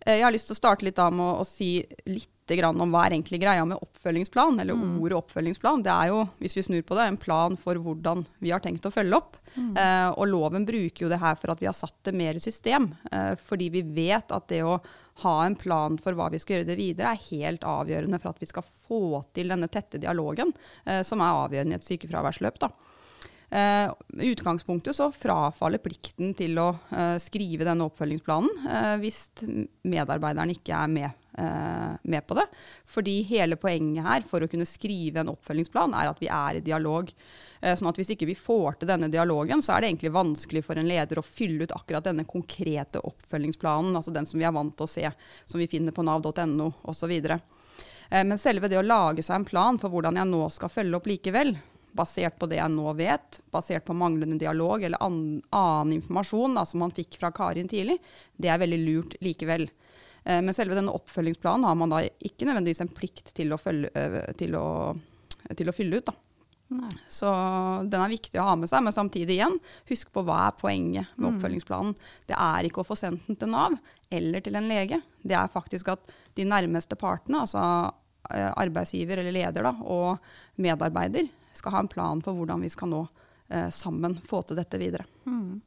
Jeg 0.06 0.22
har 0.24 0.32
lyst 0.32 0.48
til 0.48 0.56
å 0.56 0.62
starte 0.62 0.86
litt 0.86 0.96
da 0.96 1.10
med 1.12 1.26
å, 1.26 1.42
å 1.42 1.46
si 1.46 1.82
litt 2.08 2.32
om 2.48 2.92
hva 2.92 3.06
er 3.06 3.14
egentlig 3.14 3.40
greia 3.42 3.64
med 3.68 3.80
oppfølgingsplan, 3.82 4.60
eller 4.60 4.74
mm. 4.74 4.94
ordet 5.02 5.18
oppfølgingsplan. 5.18 5.82
Det 5.84 5.92
er 5.92 6.12
jo, 6.12 6.22
hvis 6.38 6.56
vi 6.56 6.64
snur 6.66 6.82
på 6.86 6.96
det, 6.98 7.06
en 7.08 7.20
plan 7.20 7.56
for 7.56 7.76
hvordan 7.76 8.24
vi 8.38 8.52
har 8.54 8.62
tenkt 8.64 8.86
å 8.88 8.92
følge 8.92 9.18
opp. 9.18 9.36
Mm. 9.54 9.76
Eh, 9.76 10.08
og 10.14 10.28
loven 10.30 10.66
bruker 10.68 11.04
jo 11.04 11.12
det 11.12 11.20
her 11.22 11.36
for 11.40 11.52
at 11.52 11.60
vi 11.62 11.68
har 11.68 11.76
satt 11.76 11.98
det 12.08 12.16
mer 12.16 12.38
i 12.38 12.42
system. 12.42 12.92
Eh, 13.12 13.34
fordi 13.36 13.70
vi 13.74 13.82
vet 13.82 14.32
at 14.32 14.48
det 14.48 14.62
å 14.64 14.78
ha 15.24 15.36
en 15.44 15.56
plan 15.58 15.98
for 15.98 16.14
hva 16.14 16.28
vi 16.30 16.38
skal 16.38 16.58
gjøre 16.58 16.70
det 16.70 16.78
videre, 16.78 17.12
er 17.12 17.28
helt 17.30 17.64
avgjørende 17.66 18.20
for 18.22 18.32
at 18.32 18.42
vi 18.42 18.50
skal 18.50 18.66
få 18.88 19.22
til 19.36 19.50
denne 19.50 19.70
tette 19.72 20.00
dialogen, 20.00 20.54
eh, 20.86 21.02
som 21.06 21.20
er 21.24 21.44
avgjørende 21.46 21.76
i 21.76 21.82
et 21.82 21.90
sykefraværsløp. 21.90 22.62
da. 22.64 22.72
Uh, 23.48 23.94
utgangspunktet 24.28 24.92
så 24.92 25.06
frafaller 25.08 25.80
plikten 25.80 26.34
til 26.36 26.58
å 26.60 26.66
uh, 26.92 27.16
skrive 27.16 27.64
denne 27.64 27.86
oppfølgingsplanen 27.88 28.66
uh, 28.68 28.96
hvis 29.00 29.22
medarbeideren 29.88 30.52
ikke 30.52 30.76
er 30.76 30.90
med, 30.92 31.22
med, 31.38 32.24
på 32.26 32.34
det. 32.38 32.44
Fordi 32.88 33.20
hele 33.28 33.58
poenget 33.60 34.04
her 34.04 34.24
for 34.26 34.42
å 34.42 34.48
kunne 34.50 34.66
skrive 34.68 35.22
en 35.22 35.32
oppfølgingsplan 35.32 35.94
er 35.94 36.10
at 36.10 36.22
vi 36.22 36.30
er 36.32 36.58
i 36.58 36.64
dialog. 36.64 37.12
sånn 37.62 37.90
at 37.90 38.00
hvis 38.00 38.12
ikke 38.14 38.28
vi 38.30 38.36
får 38.38 38.80
til 38.80 38.90
denne 38.90 39.10
dialogen, 39.12 39.62
så 39.62 39.74
er 39.74 39.82
det 39.82 39.92
egentlig 39.92 40.14
vanskelig 40.14 40.64
for 40.66 40.78
en 40.78 40.88
leder 40.88 41.18
å 41.18 41.26
fylle 41.26 41.64
ut 41.64 41.74
akkurat 41.76 42.06
denne 42.06 42.26
konkrete 42.26 43.02
oppfølgingsplanen, 43.06 43.96
altså 43.96 44.14
den 44.14 44.26
som 44.26 44.38
vi 44.38 44.46
er 44.48 44.54
vant 44.54 44.76
til 44.76 44.86
å 44.86 44.90
se, 44.90 45.10
som 45.46 45.62
vi 45.62 45.70
finner 45.70 45.94
på 45.94 46.04
nav.no 46.06 46.72
osv. 46.82 47.14
Men 48.10 48.38
selve 48.40 48.70
det 48.70 48.78
å 48.80 48.86
lage 48.86 49.22
seg 49.22 49.40
en 49.40 49.48
plan 49.48 49.78
for 49.80 49.92
hvordan 49.92 50.16
jeg 50.16 50.30
nå 50.30 50.46
skal 50.54 50.72
følge 50.72 50.96
opp 50.96 51.10
likevel, 51.10 51.56
basert 51.98 52.38
på 52.38 52.46
det 52.48 52.60
jeg 52.60 52.72
nå 52.72 52.92
vet, 52.98 53.40
basert 53.52 53.84
på 53.86 53.96
manglende 53.96 54.38
dialog 54.40 54.82
eller 54.84 55.02
an, 55.02 55.40
annen 55.54 55.98
informasjon 55.98 56.56
da, 56.58 56.64
som 56.68 56.82
man 56.84 56.94
fikk 56.94 57.18
fra 57.20 57.32
Karin 57.34 57.68
tidlig, 57.70 57.98
det 58.36 58.52
er 58.52 58.62
veldig 58.62 58.80
lurt 58.84 59.16
likevel. 59.24 59.68
Eh, 60.24 60.40
men 60.44 60.54
selve 60.56 60.78
denne 60.78 60.94
oppfølgingsplanen 60.94 61.66
har 61.68 61.76
man 61.78 61.94
da 61.94 62.02
ikke 62.04 62.48
nødvendigvis 62.48 62.84
en 62.84 62.94
plikt 62.94 63.34
til 63.36 63.54
å, 63.54 63.60
følge, 63.60 63.92
øh, 63.94 64.22
til 64.38 64.56
å, 64.58 64.66
til 65.54 65.70
å 65.70 65.76
fylle 65.76 66.00
ut. 66.00 66.14
Så 67.08 67.28
den 67.88 68.02
er 68.02 68.12
viktig 68.12 68.36
å 68.40 68.50
ha 68.50 68.56
med 68.60 68.68
seg, 68.68 68.82
men 68.84 68.92
samtidig 68.92 69.38
igjen, 69.38 69.56
husk 69.88 70.10
på 70.12 70.24
hva 70.26 70.42
er 70.48 70.58
poenget 70.58 71.14
med 71.16 71.24
mm. 71.24 71.30
oppfølgingsplanen. 71.30 71.94
Det 72.28 72.36
er 72.36 72.68
ikke 72.68 72.82
å 72.82 72.88
få 72.88 72.96
sendt 72.98 73.24
den 73.30 73.38
til 73.40 73.52
Nav 73.54 73.78
eller 74.12 74.44
til 74.44 74.58
en 74.58 74.68
lege. 74.68 75.00
Det 75.22 75.36
er 75.38 75.52
faktisk 75.52 75.88
at 75.94 76.12
de 76.36 76.44
nærmeste 76.48 76.98
partene, 77.00 77.46
altså 77.46 77.62
eh, 78.34 78.50
arbeidsgiver 78.50 79.22
eller 79.22 79.36
leder 79.38 79.64
da, 79.70 79.72
og 79.80 80.60
medarbeider, 80.60 81.30
skal 81.56 81.74
ha 81.74 81.82
en 81.82 81.90
plan 81.90 82.20
for 82.24 82.36
hvordan 82.36 82.60
vi 82.62 82.70
skal 82.72 82.92
nå 82.92 83.00
eh, 83.48 83.70
sammen 83.74 84.18
få 84.28 84.44
til 84.44 84.60
dette 84.60 84.80
videre. 84.80 85.08
Mm. 85.24 85.58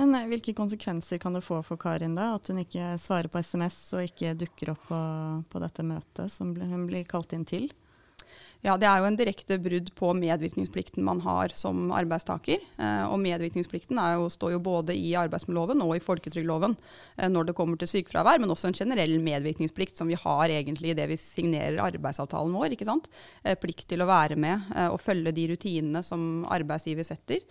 Men 0.00 0.14
eh, 0.16 0.26
hvilke 0.30 0.56
konsekvenser 0.56 1.20
kan 1.22 1.36
det 1.36 1.44
få 1.46 1.60
for 1.66 1.80
Karin 1.80 2.16
da, 2.18 2.32
at 2.38 2.50
hun 2.50 2.62
ikke 2.62 2.94
svarer 3.02 3.30
på 3.30 3.42
SMS 3.42 3.78
og 3.96 4.08
ikke 4.08 4.34
dukker 4.38 4.74
opp 4.74 4.84
på, 4.90 5.00
på 5.50 5.64
dette 5.64 5.86
møtet 5.86 6.32
som 6.32 6.54
hun 6.56 6.86
blir 6.90 7.06
kalt 7.08 7.36
inn 7.36 7.46
til? 7.48 7.70
Ja, 8.64 8.78
Det 8.80 8.86
er 8.88 9.02
jo 9.02 9.08
en 9.10 9.16
direkte 9.18 9.58
brudd 9.60 9.90
på 9.92 10.08
medvirkningsplikten 10.16 11.04
man 11.04 11.18
har 11.20 11.52
som 11.52 11.90
arbeidstaker. 11.92 12.62
Eh, 12.80 13.02
og 13.04 13.18
medvirkningsplikten 13.20 13.98
jo, 14.16 14.30
står 14.32 14.54
jo 14.54 14.60
både 14.64 14.96
i 14.96 15.10
arbeidsmiljøloven 15.20 15.82
og 15.84 15.92
i 15.98 16.00
folketrygdloven 16.00 16.72
eh, 17.18 17.28
når 17.28 17.50
det 17.50 17.56
kommer 17.58 17.76
til 17.76 17.90
sykefravær, 17.92 18.40
men 18.40 18.54
også 18.54 18.70
en 18.70 18.78
generell 18.78 19.18
medvirkningsplikt 19.20 20.00
som 20.00 20.08
vi 20.08 20.16
har 20.16 20.48
egentlig 20.48 20.94
i 20.94 20.96
det 20.96 21.10
vi 21.12 21.20
signerer 21.20 21.82
arbeidsavtalen 21.90 22.56
vår. 22.56 22.72
ikke 22.72 22.88
sant? 22.88 23.10
Eh, 23.44 23.52
plikt 23.60 23.84
til 23.92 24.00
å 24.00 24.08
være 24.08 24.40
med 24.40 24.72
eh, 24.72 24.88
og 24.88 25.02
følge 25.04 25.36
de 25.36 25.44
rutinene 25.52 26.00
som 26.06 26.46
arbeidsgiver 26.48 27.04
setter, 27.04 27.44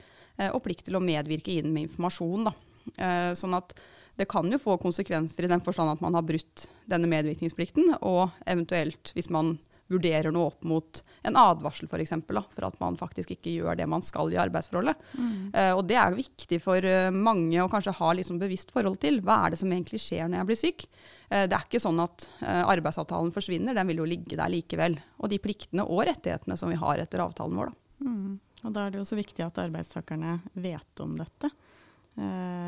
og 0.49 0.63
plikt 0.65 0.87
til 0.87 0.97
å 0.97 1.03
medvirke 1.03 1.53
inn 1.59 1.73
med 1.73 1.87
informasjon. 1.87 2.47
da. 2.49 2.53
Eh, 2.97 3.33
sånn 3.37 3.55
at 3.57 3.75
det 4.19 4.29
kan 4.29 4.49
jo 4.51 4.61
få 4.61 4.77
konsekvenser 4.81 5.45
i 5.45 5.51
den 5.51 5.63
forstand 5.65 5.95
at 5.95 6.01
man 6.03 6.13
har 6.17 6.25
brutt 6.25 6.67
denne 6.89 7.09
medvirkningsplikten, 7.09 7.95
og 8.05 8.33
eventuelt, 8.45 9.13
hvis 9.15 9.31
man 9.33 9.55
vurderer 9.91 10.31
noe 10.33 10.51
opp 10.51 10.63
mot 10.65 11.01
en 11.27 11.37
advarsel. 11.37 11.89
For, 11.91 12.01
eksempel, 12.01 12.37
da, 12.39 12.43
for 12.55 12.67
at 12.69 12.77
man 12.81 12.95
faktisk 12.97 13.33
ikke 13.35 13.55
gjør 13.57 13.77
det 13.77 13.87
man 13.89 14.05
skal 14.05 14.31
i 14.31 14.39
arbeidsforholdet. 14.41 15.01
Mm. 15.17 15.49
Uh, 15.53 15.73
og 15.73 15.83
det 15.89 15.97
er 15.99 16.15
viktig 16.17 16.59
for 16.63 16.85
uh, 16.87 17.09
mange 17.13 17.59
å 17.61 17.69
kanskje 17.69 17.95
ha 17.97 18.13
liksom 18.15 18.39
bevisst 18.41 18.71
forhold 18.73 19.01
til. 19.03 19.19
Hva 19.25 19.41
er 19.43 19.53
det 19.53 19.61
som 19.61 19.73
egentlig 19.73 20.01
skjer 20.01 20.29
når 20.29 20.39
jeg 20.39 20.49
blir 20.49 20.61
syk? 20.61 20.87
Uh, 21.27 21.43
det 21.49 21.57
er 21.57 21.67
ikke 21.67 21.83
sånn 21.83 22.01
at 22.05 22.25
arbeidsavtalen 22.45 23.33
forsvinner, 23.35 23.75
den 23.77 23.91
vil 23.91 24.01
jo 24.01 24.09
ligge 24.13 24.39
der 24.39 24.53
likevel. 24.53 24.97
Og 25.19 25.33
de 25.33 25.41
pliktene 25.43 25.85
og 25.85 26.05
rettighetene 26.09 26.57
som 26.57 26.73
vi 26.73 26.79
har 26.79 27.03
etter 27.03 27.25
avtalen 27.25 27.59
vår. 27.59 27.73
Da. 27.73 28.07
Mm. 28.07 28.39
Og 28.63 28.75
da 28.75 28.85
er 28.85 28.93
det 28.93 29.01
jo 29.01 29.07
så 29.07 29.19
viktig 29.19 29.45
at 29.45 29.59
arbeidstakerne 29.63 30.37
vet 30.53 31.03
om 31.03 31.17
dette 31.19 31.51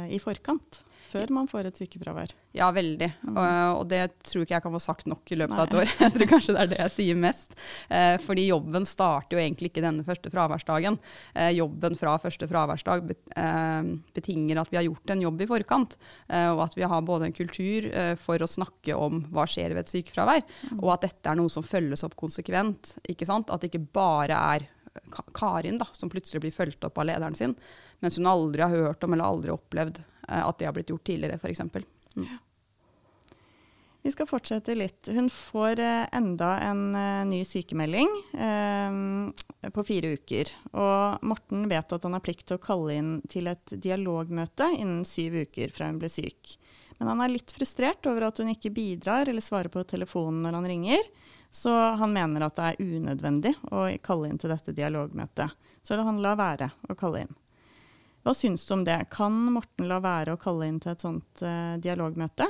i 0.09 0.17
forkant 0.17 0.79
før 1.15 1.31
man 1.33 1.47
får 1.49 1.69
et 1.69 1.79
sykefravær. 1.79 2.33
Ja, 2.55 2.69
veldig. 2.75 3.07
Mm. 3.23 3.35
Og, 3.35 3.45
og, 3.79 3.83
det 3.91 4.01
tror 4.25 4.43
ikke 4.43 4.55
jeg 4.57 4.65
kan 4.65 4.73
få 4.75 4.81
sagt 4.83 5.07
nok 5.09 5.31
i 5.31 5.37
løpet 5.39 5.55
Nei. 5.55 5.63
av 5.63 5.69
et 5.69 5.77
år. 5.81 5.93
Jeg 6.05 6.15
tror 6.15 6.29
kanskje 6.31 6.55
det 6.55 6.61
er 6.63 6.71
det 6.71 6.79
jeg 6.81 6.93
sier 6.95 7.19
mest. 7.19 7.55
Eh, 7.89 8.15
fordi 8.23 8.45
jobben 8.47 8.87
starter 8.89 9.37
jo 9.37 9.41
egentlig 9.41 9.71
ikke 9.71 9.83
denne 9.85 10.05
første 10.07 10.31
fraværsdagen. 10.33 10.97
Eh, 11.33 11.51
jobben 11.57 11.97
fra 11.99 12.15
første 12.21 12.47
fraværsdag 12.49 13.13
eh, 13.13 13.89
betinger 14.15 14.61
at 14.61 14.71
vi 14.71 14.79
har 14.79 14.87
gjort 14.87 15.15
en 15.15 15.25
jobb 15.25 15.43
i 15.45 15.49
forkant. 15.49 15.97
Eh, 16.27 16.49
og 16.51 16.65
at 16.67 16.77
vi 16.77 16.87
har 16.91 17.07
både 17.07 17.29
en 17.29 17.37
kultur 17.37 17.89
eh, 17.91 18.13
for 18.19 18.41
å 18.41 18.49
snakke 18.49 18.97
om 18.97 19.23
hva 19.35 19.47
skjer 19.49 19.75
ved 19.75 19.85
et 19.85 19.93
sykefravær, 19.93 20.43
mm. 20.43 20.79
og 20.81 20.95
at 20.95 21.07
dette 21.07 21.31
er 21.31 21.39
noe 21.39 21.51
som 21.53 21.65
følges 21.65 22.05
opp 22.07 22.17
konsekvent. 22.19 22.95
ikke 23.07 23.27
sant? 23.29 23.53
At 23.53 23.63
det 23.63 23.71
ikke 23.71 23.87
bare 23.95 24.39
er 24.55 24.69
Karin 25.35 25.79
da, 25.81 25.87
som 25.93 26.11
plutselig 26.11 26.43
blir 26.43 26.55
fulgt 26.55 26.83
opp 26.87 26.97
av 27.01 27.09
lederen 27.09 27.35
sin, 27.35 27.55
mens 28.03 28.19
hun 28.19 28.27
aldri 28.29 28.63
har 28.63 28.73
hørt 28.73 29.03
om 29.03 29.15
eller 29.15 29.27
aldri 29.29 29.53
opplevd 29.53 30.01
Eh, 30.27 30.47
at 30.47 30.59
det 30.59 30.65
har 30.65 30.73
blitt 30.73 30.89
gjort 30.89 31.03
tidligere, 31.03 31.35
f.eks. 31.35 31.59
Mm. 32.15 32.27
Vi 34.01 34.11
skal 34.13 34.27
fortsette 34.29 34.75
litt. 34.77 35.09
Hun 35.09 35.29
får 35.33 35.81
eh, 35.81 36.05
enda 36.13 36.51
en 36.61 36.83
uh, 36.93 37.23
ny 37.25 37.41
sykemelding 37.45 38.11
eh, 38.37 39.69
på 39.73 39.85
fire 39.87 40.13
uker. 40.19 40.51
Og 40.77 41.25
Morten 41.25 41.65
vet 41.71 41.95
at 41.95 42.05
han 42.05 42.17
har 42.17 42.25
plikt 42.25 42.45
til 42.49 42.59
å 42.59 42.65
kalle 42.65 42.99
inn 42.99 43.15
til 43.31 43.49
et 43.49 43.77
dialogmøte 43.81 44.69
innen 44.77 45.05
syv 45.09 45.41
uker 45.47 45.73
fra 45.73 45.89
hun 45.89 46.01
ble 46.01 46.11
syk. 46.11 46.57
Men 46.99 47.11
han 47.11 47.25
er 47.25 47.33
litt 47.33 47.51
frustrert 47.51 48.05
over 48.07 48.29
at 48.29 48.37
hun 48.39 48.53
ikke 48.53 48.71
bidrar 48.75 49.27
eller 49.27 49.43
svarer 49.43 49.73
på 49.73 49.83
telefonen 49.89 50.45
når 50.45 50.59
han 50.61 50.69
ringer. 50.69 51.09
Så 51.55 51.71
han 51.71 52.11
mener 52.11 52.43
at 52.43 52.57
det 52.57 52.67
er 52.67 52.83
unødvendig 52.83 53.53
å 53.71 53.87
kalle 54.03 54.27
inn 54.27 54.39
til 54.41 54.51
dette 54.51 54.75
dialogmøtet. 54.75 55.53
Så 55.85 55.95
han 55.95 56.19
lar 56.23 56.35
være 56.39 56.67
å 56.91 56.97
kalle 56.99 57.23
inn. 57.23 57.33
Hva 58.25 58.33
syns 58.35 58.65
du 58.65 58.73
om 58.73 58.83
det? 58.83 58.97
Kan 59.13 59.37
Morten 59.53 59.87
la 59.87 60.01
være 60.03 60.33
å 60.33 60.41
kalle 60.41 60.67
inn 60.67 60.81
til 60.83 60.91
et 60.91 61.03
sånt 61.05 61.43
eh, 61.45 61.77
dialogmøte? 61.79 62.49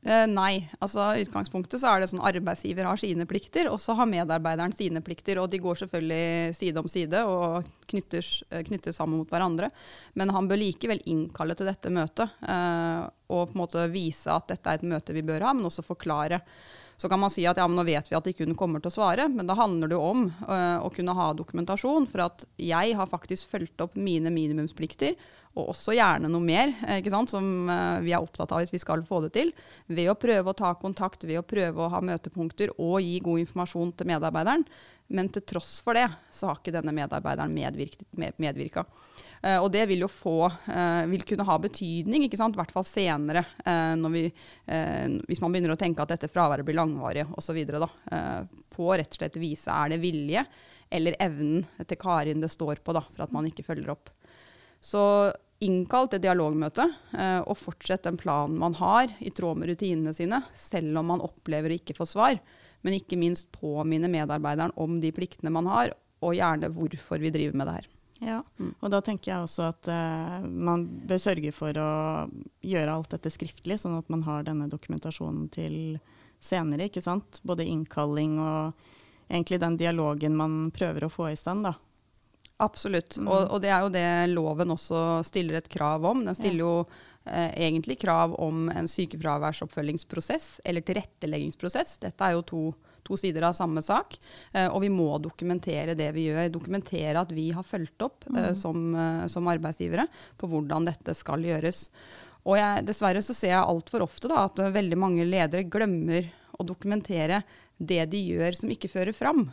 Eh, 0.00 0.24
nei. 0.32 0.64
altså 0.80 1.10
utgangspunktet 1.20 1.82
så 1.82 1.90
er 1.90 2.00
det 2.00 2.08
sånn 2.08 2.22
arbeidsgiver 2.24 2.86
har 2.88 2.96
sine 3.00 3.26
plikter, 3.28 3.68
og 3.68 3.76
så 3.84 3.92
har 3.98 4.08
medarbeideren 4.08 4.72
sine 4.72 5.02
plikter. 5.04 5.38
Og 5.42 5.50
de 5.52 5.60
går 5.60 5.82
selvfølgelig 5.82 6.56
side 6.56 6.80
om 6.80 6.88
side 6.88 7.22
og 7.28 7.68
knyttes, 7.92 8.32
eh, 8.48 8.64
knyttes 8.66 8.96
sammen 8.96 9.20
mot 9.20 9.30
hverandre. 9.30 9.70
Men 10.18 10.32
han 10.32 10.48
bør 10.48 10.62
likevel 10.64 11.04
innkalle 11.04 11.54
til 11.54 11.68
dette 11.68 11.92
møtet 11.92 12.42
eh, 12.48 13.06
og 13.30 13.50
på 13.50 13.54
en 13.54 13.62
måte 13.62 13.88
vise 13.92 14.32
at 14.32 14.48
dette 14.50 14.72
er 14.72 14.80
et 14.80 14.90
møte 14.96 15.14
vi 15.14 15.26
bør 15.26 15.46
ha, 15.46 15.54
men 15.54 15.68
også 15.68 15.84
forklare. 15.84 16.40
Så 17.00 17.08
kan 17.08 17.20
man 17.22 17.32
si 17.32 17.46
at 17.48 17.56
ja, 17.56 17.64
men 17.64 17.78
nå 17.80 17.86
vet 17.88 18.10
vi 18.10 18.16
at 18.18 18.26
ikke 18.28 18.44
hun 18.44 18.56
kommer 18.58 18.82
til 18.82 18.90
å 18.90 18.96
svare, 18.98 19.24
men 19.32 19.48
da 19.48 19.56
handler 19.56 19.88
det 19.88 19.96
jo 19.96 20.04
om 20.04 20.26
uh, 20.44 20.84
å 20.84 20.90
kunne 20.92 21.14
ha 21.16 21.30
dokumentasjon 21.32 22.04
for 22.10 22.26
at 22.26 22.44
jeg 22.60 22.96
har 22.98 23.08
faktisk 23.08 23.48
fulgt 23.48 23.80
opp 23.80 23.96
mine 23.96 24.28
minimumsplikter, 24.34 25.16
og 25.56 25.72
også 25.72 25.96
gjerne 25.96 26.28
noe 26.30 26.44
mer, 26.44 26.74
ikke 26.98 27.14
sant, 27.14 27.32
som 27.32 27.72
uh, 27.72 27.96
vi 28.04 28.12
er 28.12 28.20
opptatt 28.20 28.52
av 28.52 28.60
hvis 28.60 28.74
vi 28.74 28.82
skal 28.82 29.00
få 29.08 29.22
det 29.24 29.32
til, 29.38 29.54
ved 29.88 30.12
å 30.12 30.18
prøve 30.20 30.52
å 30.52 30.58
ta 30.60 30.74
kontakt, 30.76 31.24
ved 31.24 31.40
å 31.40 31.46
prøve 31.46 31.86
å 31.86 31.90
ha 31.94 32.04
møtepunkter 32.04 32.76
og 32.76 33.00
gi 33.00 33.16
god 33.24 33.46
informasjon 33.46 33.96
til 33.96 34.12
medarbeideren. 34.12 34.68
Men 35.10 35.28
til 35.34 35.42
tross 35.42 35.80
for 35.82 35.98
det, 35.98 36.06
så 36.30 36.50
har 36.50 36.60
ikke 36.60 36.74
denne 36.74 36.94
medarbeideren 36.94 37.54
medvirka. 38.38 38.84
Uh, 39.40 39.56
og 39.56 39.70
det 39.72 39.86
vil 39.88 40.04
jo 40.04 40.08
få, 40.12 40.44
uh, 40.46 41.04
vil 41.10 41.24
kunne 41.26 41.46
ha 41.48 41.56
betydning, 41.58 42.26
ikke 42.26 42.38
sant? 42.38 42.54
i 42.54 42.60
hvert 42.60 42.74
fall 42.74 42.86
senere, 42.86 43.42
uh, 43.64 44.08
vi, 44.12 44.26
hvis 45.26 45.40
man 45.42 45.52
begynner 45.52 45.74
å 45.74 45.80
tenke 45.80 46.04
at 46.04 46.12
dette 46.12 46.30
fraværet 46.30 46.66
blir 46.66 46.78
langvarig 46.78 47.24
osv. 47.40 47.58
Uh, 47.58 48.42
på 48.70 48.90
rett 48.92 49.10
og 49.10 49.18
slett 49.18 49.40
vise 49.40 49.72
er 49.72 49.94
det 49.94 50.02
vilje 50.02 50.44
eller 50.90 51.18
evnen 51.22 51.64
til 51.86 51.98
Karin 52.00 52.42
det 52.42 52.50
står 52.52 52.82
på 52.84 52.94
da, 52.94 53.02
for 53.10 53.24
at 53.26 53.34
man 53.34 53.46
ikke 53.46 53.64
følger 53.66 53.92
opp. 53.94 54.10
Så 54.82 55.02
innkall 55.62 56.08
til 56.10 56.22
dialogmøte, 56.24 56.86
og 57.44 57.58
fortsett 57.60 58.06
den 58.08 58.16
planen 58.18 58.56
man 58.58 58.74
har 58.78 59.12
i 59.20 59.30
tråd 59.30 59.60
med 59.60 59.70
rutinene 59.70 60.14
sine, 60.16 60.40
selv 60.56 60.98
om 60.98 61.12
man 61.12 61.22
opplever 61.22 61.70
å 61.70 61.76
ikke 61.78 61.94
få 61.94 62.08
svar. 62.08 62.40
Men 62.86 62.96
ikke 62.96 63.18
minst 63.20 63.50
påminne 63.52 64.08
medarbeideren 64.12 64.74
om 64.80 65.00
de 65.02 65.12
pliktene 65.14 65.52
man 65.52 65.68
har, 65.70 65.94
og 66.20 66.36
gjerne 66.36 66.70
hvorfor 66.74 67.20
vi 67.20 67.32
driver 67.32 67.56
med 67.56 67.68
det 67.68 67.78
her. 67.80 67.90
Ja, 68.20 68.42
mm. 68.60 68.74
og 68.84 68.90
da 68.92 69.00
tenker 69.00 69.30
jeg 69.30 69.44
også 69.46 69.70
at 69.70 69.88
uh, 69.88 70.44
man 70.44 70.84
bør 71.08 71.20
sørge 71.22 71.52
for 71.56 71.76
å 71.80 71.92
gjøre 72.60 72.92
alt 72.92 73.14
dette 73.14 73.32
skriftlig, 73.32 73.78
sånn 73.80 73.96
at 73.96 74.10
man 74.12 74.26
har 74.26 74.44
denne 74.44 74.68
dokumentasjonen 74.68 75.46
til 75.54 75.76
senere. 76.40 76.90
ikke 76.90 77.04
sant? 77.04 77.40
Både 77.48 77.64
innkalling 77.64 78.36
og 78.40 78.90
egentlig 79.30 79.60
den 79.62 79.78
dialogen 79.80 80.36
man 80.36 80.66
prøver 80.76 81.06
å 81.06 81.12
få 81.12 81.30
i 81.30 81.38
stand. 81.38 81.64
da. 81.70 81.74
Absolutt, 82.60 83.16
mm. 83.16 83.28
og, 83.28 83.46
og, 83.54 83.58
det 83.64 83.70
er 83.72 83.86
jo 83.86 83.92
det 83.94 84.08
loven 84.34 84.74
også 84.76 85.22
stiller 85.24 85.62
et 85.62 85.72
krav 85.72 86.04
om. 86.04 86.20
Den 86.26 86.36
stiller 86.36 86.60
ja. 86.60 86.68
jo 86.68 87.09
eh, 87.30 87.54
egentlig 87.66 88.00
krav 88.02 88.34
om 88.42 88.68
en 88.74 88.90
sykefraværsoppfølgingsprosess 88.90 90.60
eller 90.64 90.84
tilretteleggingsprosess. 90.86 91.98
Dette 92.04 92.26
er 92.26 92.36
jo 92.36 92.46
to 92.52 92.62
to 93.10 93.16
sider 93.16 93.42
av 93.42 93.52
samme 93.52 93.82
sak. 93.82 94.18
Eh, 94.52 94.68
og 94.68 94.82
vi 94.84 94.90
må 94.92 95.18
dokumentere 95.22 95.96
det 95.98 96.10
vi 96.16 96.28
gjør. 96.28 96.50
Dokumentere 96.52 97.20
at 97.20 97.32
vi 97.34 97.50
har 97.56 97.66
fulgt 97.66 98.06
opp 98.06 98.26
eh, 98.30 98.50
mm. 98.50 98.58
som, 98.58 98.82
eh, 98.94 99.24
som, 99.32 99.48
arbeidsgivere 99.50 100.06
på 100.40 100.50
hvordan 100.50 100.88
dette 100.88 101.14
skal 101.18 101.44
gjøres. 101.46 101.88
Og 102.46 102.56
jeg, 102.56 102.84
dessverre 102.88 103.22
så 103.24 103.36
ser 103.36 103.54
jeg 103.54 103.62
altfor 103.62 104.06
ofte 104.06 104.30
da, 104.30 104.46
at 104.46 104.60
veldig 104.72 104.98
mange 104.98 105.26
ledere 105.28 105.68
glemmer 105.68 106.30
å 106.56 106.64
dokumentere 106.66 107.42
det 107.76 108.04
de 108.12 108.20
gjør 108.20 108.56
som 108.56 108.72
ikke 108.72 108.92
fører 108.92 109.16
fram. 109.16 109.48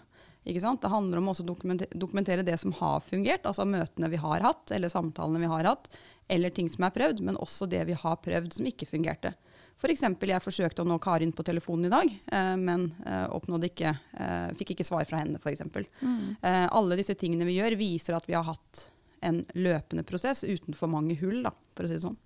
Det 0.47 0.87
handler 0.87 1.19
om 1.19 1.27
å 1.27 1.33
dokumentere 1.43 2.45
det 2.47 2.55
som 2.61 2.71
har 2.77 3.01
fungert, 3.03 3.43
altså 3.43 3.65
møtene 3.67 4.07
vi 4.07 4.19
har 4.21 4.45
hatt, 4.45 4.71
eller 4.71 4.87
samtalene 4.87 5.41
vi 5.43 5.49
har 5.51 5.67
hatt, 5.67 5.89
eller 6.27 6.53
ting 6.53 6.69
som 6.69 6.85
er 6.87 6.95
prøvd, 6.95 7.21
men 7.23 7.39
også 7.39 7.67
det 7.69 7.83
vi 7.87 7.95
har 7.97 8.17
prøvd 8.23 8.57
som 8.57 8.67
ikke 8.67 8.89
fungerte. 8.89 9.33
F.eks. 9.77 10.01
jeg 10.01 10.41
forsøkte 10.41 10.81
å 10.81 10.89
nå 10.89 10.97
Karin 11.01 11.31
på 11.37 11.45
telefonen 11.45 11.85
i 11.85 11.93
dag, 11.93 12.13
eh, 12.33 12.53
men 12.57 12.87
eh, 13.05 13.65
ikke, 13.67 13.93
eh, 14.17 14.47
fikk 14.57 14.73
ikke 14.73 14.87
svar 14.87 15.05
fra 15.05 15.21
henne 15.21 15.37
f.eks. 15.37 15.61
Mm. 16.01 16.37
Eh, 16.41 16.65
alle 16.65 16.97
disse 16.97 17.13
tingene 17.13 17.45
vi 17.45 17.59
gjør, 17.59 17.77
viser 17.77 18.17
at 18.17 18.25
vi 18.25 18.33
har 18.33 18.47
hatt 18.47 18.87
en 19.25 19.43
løpende 19.57 20.05
prosess 20.05 20.43
uten 20.43 20.73
for 20.77 20.89
mange 20.89 21.17
hull, 21.21 21.43
da, 21.45 21.53
for 21.77 21.85
å 21.85 21.91
si 21.91 21.97
det 21.97 22.05
sånn. 22.05 22.17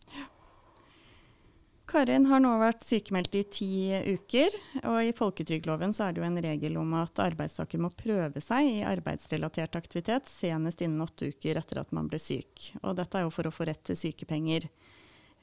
Karin 1.91 2.23
har 2.29 2.39
nå 2.39 2.49
vært 2.55 2.85
sykemeldt 2.87 3.33
i 3.35 3.41
ti 3.51 3.71
uker, 4.13 4.53
og 4.87 5.01
i 5.03 5.11
folketrygdloven 5.15 5.91
er 5.91 6.13
det 6.13 6.21
jo 6.21 6.27
en 6.29 6.39
regel 6.45 6.77
om 6.79 6.93
at 7.01 7.19
arbeidstaker 7.19 7.81
må 7.83 7.89
prøve 7.91 8.39
seg 8.39 8.69
i 8.69 8.85
arbeidsrelatert 8.87 9.75
aktivitet 9.75 10.29
senest 10.31 10.79
innen 10.85 11.03
åtte 11.03 11.33
uker 11.33 11.59
etter 11.59 11.81
at 11.81 11.91
man 11.91 12.07
ble 12.07 12.21
syk. 12.21 12.69
Og 12.85 12.95
dette 12.95 13.19
er 13.19 13.25
jo 13.25 13.33
for 13.35 13.49
å 13.49 13.51
få 13.51 13.67
rett 13.67 13.83
til 13.89 13.99
sykepenger. 13.99 14.69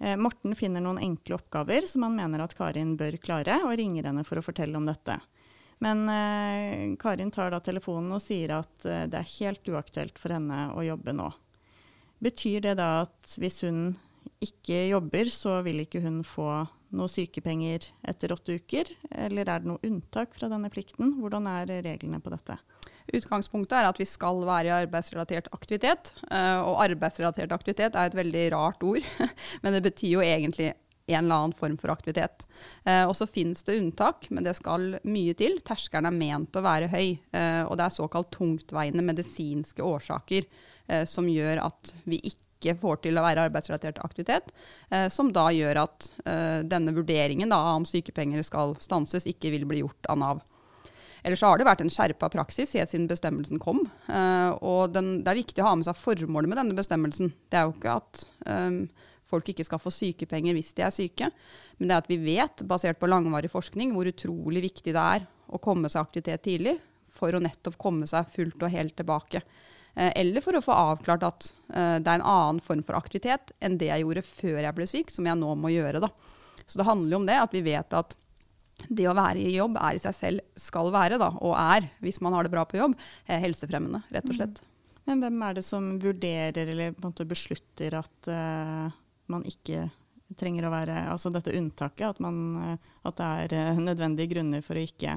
Eh, 0.00 0.16
Morten 0.16 0.56
finner 0.56 0.80
noen 0.80 1.02
enkle 1.04 1.36
oppgaver 1.36 1.84
som 1.90 2.08
han 2.08 2.16
mener 2.16 2.46
at 2.46 2.56
Karin 2.56 2.96
bør 2.96 3.20
klare, 3.20 3.60
og 3.66 3.76
ringer 3.76 4.08
henne 4.08 4.24
for 4.24 4.40
å 4.40 4.46
fortelle 4.46 4.80
om 4.80 4.88
dette. 4.88 5.20
Men 5.84 6.08
eh, 6.08 6.96
Karin 6.96 7.34
tar 7.34 7.52
da 7.52 7.60
telefonen 7.60 8.16
og 8.16 8.24
sier 8.24 8.56
at 8.56 8.88
eh, 8.88 9.04
det 9.04 9.20
er 9.20 9.32
helt 9.36 9.68
uaktuelt 9.68 10.16
for 10.16 10.32
henne 10.32 10.70
å 10.72 10.86
jobbe 10.86 11.12
nå. 11.12 11.28
Betyr 12.24 12.70
det 12.70 12.78
da 12.80 13.02
at 13.04 13.36
hvis 13.36 13.66
hun 13.68 13.98
ikke 14.44 14.88
jobber, 14.88 15.30
så 15.32 15.58
vil 15.66 15.84
ikke 15.84 16.02
hun 16.04 16.22
få 16.26 16.48
noe 16.96 17.10
sykepenger 17.12 17.90
etter 18.08 18.32
åtte 18.32 18.56
uker? 18.58 18.90
Eller 19.26 19.48
er 19.48 19.62
det 19.62 19.70
noe 19.70 19.82
unntak 19.86 20.34
fra 20.36 20.48
denne 20.50 20.70
plikten? 20.72 21.18
Hvordan 21.20 21.48
er 21.50 21.78
reglene 21.84 22.20
på 22.22 22.32
dette? 22.32 22.58
Utgangspunktet 23.16 23.78
er 23.78 23.88
at 23.88 24.00
vi 24.00 24.06
skal 24.08 24.42
være 24.44 24.68
i 24.68 24.76
arbeidsrelatert 24.82 25.48
aktivitet. 25.56 26.12
Uh, 26.28 26.60
og 26.68 26.82
arbeidsrelatert 26.84 27.54
aktivitet 27.56 27.96
er 27.96 28.10
et 28.10 28.18
veldig 28.18 28.44
rart 28.56 28.84
ord, 28.84 29.06
men 29.62 29.76
det 29.76 29.84
betyr 29.86 30.18
jo 30.18 30.24
egentlig 30.24 30.74
en 31.08 31.22
eller 31.22 31.38
annen 31.38 31.56
form 31.56 31.78
for 31.80 31.92
aktivitet. 31.92 32.44
Uh, 32.84 33.06
og 33.08 33.14
så 33.16 33.28
finnes 33.28 33.64
det 33.64 33.78
unntak, 33.80 34.28
men 34.28 34.44
det 34.44 34.58
skal 34.58 34.98
mye 35.08 35.36
til. 35.38 35.56
Terskelen 35.64 36.10
er 36.10 36.18
ment 36.18 36.58
å 36.58 36.64
være 36.64 36.90
høy, 36.92 37.16
uh, 37.32 37.64
og 37.68 37.78
det 37.80 37.86
er 37.86 37.96
såkalt 37.96 38.32
tungtveiende 38.36 39.04
medisinske 39.06 39.84
årsaker 39.84 40.50
som 41.04 41.26
gjør 41.28 41.58
at 41.60 41.90
vi 42.08 42.16
ikke 42.30 42.47
får 42.80 43.02
til 43.04 43.18
å 43.18 43.24
være 43.24 43.46
arbeidsrelatert 43.48 44.00
aktivitet, 44.04 44.52
eh, 44.90 45.08
som 45.12 45.32
da 45.34 45.48
gjør 45.54 45.84
at 45.84 46.10
eh, 46.24 46.60
denne 46.66 46.94
vurderingen 46.96 47.50
da, 47.54 47.60
om 47.76 47.86
sykepenger 47.88 48.42
skal 48.46 48.76
stanses, 48.82 49.28
ikke 49.30 49.52
vil 49.54 49.66
bli 49.68 49.82
gjort 49.84 50.10
av 50.10 50.18
Nav. 50.22 50.46
Ellers 51.26 51.42
har 51.42 51.58
det 51.58 51.66
vært 51.66 51.82
en 51.82 51.90
skjerpa 51.92 52.30
praksis 52.32 52.76
helt 52.78 52.90
siden 52.92 53.08
bestemmelsen 53.10 53.58
kom. 53.62 53.82
Uh, 54.06 54.54
og 54.62 54.94
den, 54.94 55.18
det 55.24 55.32
er 55.32 55.40
viktig 55.40 55.64
å 55.64 55.66
ha 55.66 55.76
med 55.76 55.88
seg 55.88 55.98
formålet 55.98 56.50
med 56.50 56.60
denne 56.60 56.76
bestemmelsen. 56.78 57.32
Det 57.50 57.58
er 57.58 57.66
jo 57.66 57.74
ikke 57.74 57.96
at 57.98 58.22
um, 58.46 58.84
folk 59.28 59.50
ikke 59.52 59.66
skal 59.66 59.82
få 59.82 59.92
sykepenger 59.92 60.56
hvis 60.56 60.70
de 60.78 60.84
er 60.86 60.94
syke, 60.94 61.30
men 61.78 61.90
det 61.90 61.96
er 61.96 62.04
at 62.04 62.10
vi 62.10 62.20
vet, 62.22 62.62
basert 62.70 63.00
på 63.00 63.10
langvarig 63.10 63.50
forskning, 63.52 63.92
hvor 63.96 64.08
utrolig 64.08 64.62
viktig 64.70 64.94
det 64.94 65.08
er 65.18 65.26
å 65.48 65.60
komme 65.62 65.90
seg 65.90 66.06
aktivitet 66.06 66.46
tidlig, 66.46 66.78
for 67.12 67.34
å 67.34 67.42
nettopp 67.42 67.76
komme 67.80 68.06
seg 68.08 68.30
fullt 68.32 68.62
og 68.62 68.72
helt 68.72 68.96
tilbake. 68.96 69.42
Eh, 69.94 70.12
eller 70.14 70.44
for 70.44 70.56
å 70.56 70.62
få 70.62 70.74
avklart 70.74 71.26
at 71.26 71.50
eh, 71.72 71.96
det 71.98 72.06
er 72.06 72.20
en 72.20 72.30
annen 72.30 72.62
form 72.62 72.84
for 72.86 72.98
aktivitet 72.98 73.52
enn 73.64 73.78
det 73.80 73.90
jeg 73.90 74.04
gjorde 74.04 74.24
før 74.26 74.60
jeg 74.62 74.76
ble 74.76 74.88
syk, 74.90 75.12
som 75.14 75.26
jeg 75.26 75.40
nå 75.40 75.54
må 75.58 75.72
gjøre. 75.74 76.02
Da. 76.04 76.10
Så 76.66 76.80
det 76.80 76.88
handler 76.88 77.16
jo 77.16 77.22
om 77.22 77.28
det, 77.28 77.38
at 77.42 77.54
vi 77.56 77.64
vet 77.66 77.96
at 77.96 78.16
det 78.86 79.08
å 79.10 79.16
være 79.18 79.42
i 79.42 79.56
jobb 79.56 79.78
er 79.80 79.96
i 79.96 80.02
seg 80.02 80.14
selv, 80.14 80.42
skal 80.58 80.92
være, 80.94 81.18
da, 81.18 81.32
og 81.42 81.56
er, 81.58 81.88
hvis 82.04 82.20
man 82.22 82.36
har 82.36 82.46
det 82.46 82.52
bra 82.52 82.62
på 82.68 82.78
jobb, 82.78 82.94
eh, 83.26 83.40
helsefremmende, 83.42 84.04
rett 84.14 84.28
og 84.30 84.38
slett. 84.38 84.60
Mm. 84.62 84.74
Men 85.08 85.22
hvem 85.24 85.42
er 85.42 85.56
det 85.56 85.64
som 85.64 85.88
vurderer 86.02 86.70
eller 86.74 87.24
beslutter 87.24 87.94
at 87.96 88.28
uh, 88.28 88.90
man 89.32 89.46
ikke 89.48 89.86
trenger 90.36 90.66
å 90.68 90.72
være 90.74 90.98
Altså 91.08 91.30
dette 91.32 91.54
unntaket, 91.56 92.10
at, 92.10 92.18
man, 92.20 92.76
at 93.08 93.22
det 93.48 93.56
er 93.56 93.80
nødvendige 93.80 94.34
grunner 94.34 94.60
for 94.60 94.76
å 94.76 94.82
ikke 94.84 95.14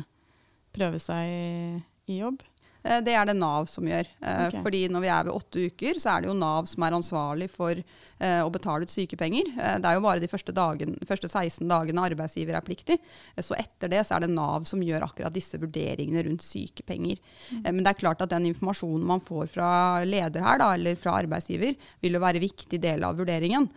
prøve 0.72 1.02
seg 1.04 1.28
i, 1.28 1.82
i 2.08 2.22
jobb? 2.22 2.40
Eh, 2.84 3.02
det 3.06 3.14
er 3.16 3.28
det 3.30 3.38
Nav 3.38 3.68
som 3.72 3.88
gjør. 3.88 4.08
Eh, 4.22 4.46
okay. 4.48 4.62
Fordi 4.66 4.82
når 4.92 5.04
vi 5.04 5.12
er 5.14 5.28
ved 5.28 5.36
åtte 5.36 5.66
uker, 5.70 6.00
så 6.02 6.16
er 6.16 6.24
det 6.24 6.32
jo 6.32 6.38
Nav 6.38 6.70
som 6.70 6.86
er 6.86 6.98
ansvarlig 6.98 7.50
for 7.54 7.78
eh, 7.78 8.42
å 8.42 8.50
betale 8.54 8.88
ut 8.88 8.94
sykepenger. 8.94 9.54
Det 9.82 9.90
er 9.90 9.98
jo 9.98 10.04
bare 10.06 10.24
de 10.24 10.30
første, 10.32 10.56
dagen, 10.56 10.98
første 11.08 11.30
16 11.30 11.70
dagene 11.70 12.08
arbeidsgiver 12.10 12.58
er 12.58 12.66
pliktig. 12.66 12.98
Så 13.40 13.58
etter 13.60 13.92
det 13.92 14.04
så 14.08 14.18
er 14.18 14.26
det 14.26 14.34
Nav 14.34 14.66
som 14.70 14.84
gjør 14.84 15.06
akkurat 15.08 15.36
disse 15.36 15.60
vurderingene 15.62 16.26
rundt 16.28 16.46
sykepenger. 16.46 17.22
Mm. 17.52 17.64
Men 17.70 17.84
det 17.84 17.94
er 17.94 18.02
klart 18.02 18.26
at 18.26 18.34
den 18.34 18.50
informasjonen 18.52 19.08
man 19.08 19.24
får 19.24 19.54
fra 19.56 19.72
leder 20.08 20.44
her, 20.46 20.62
da, 20.62 20.74
eller 20.76 21.00
fra 21.00 21.20
arbeidsgiver, 21.22 21.78
vil 22.02 22.18
jo 22.18 22.24
være 22.24 22.42
en 22.42 22.48
viktig 22.48 22.82
del 22.82 23.06
av 23.06 23.20
vurderingen. 23.20 23.70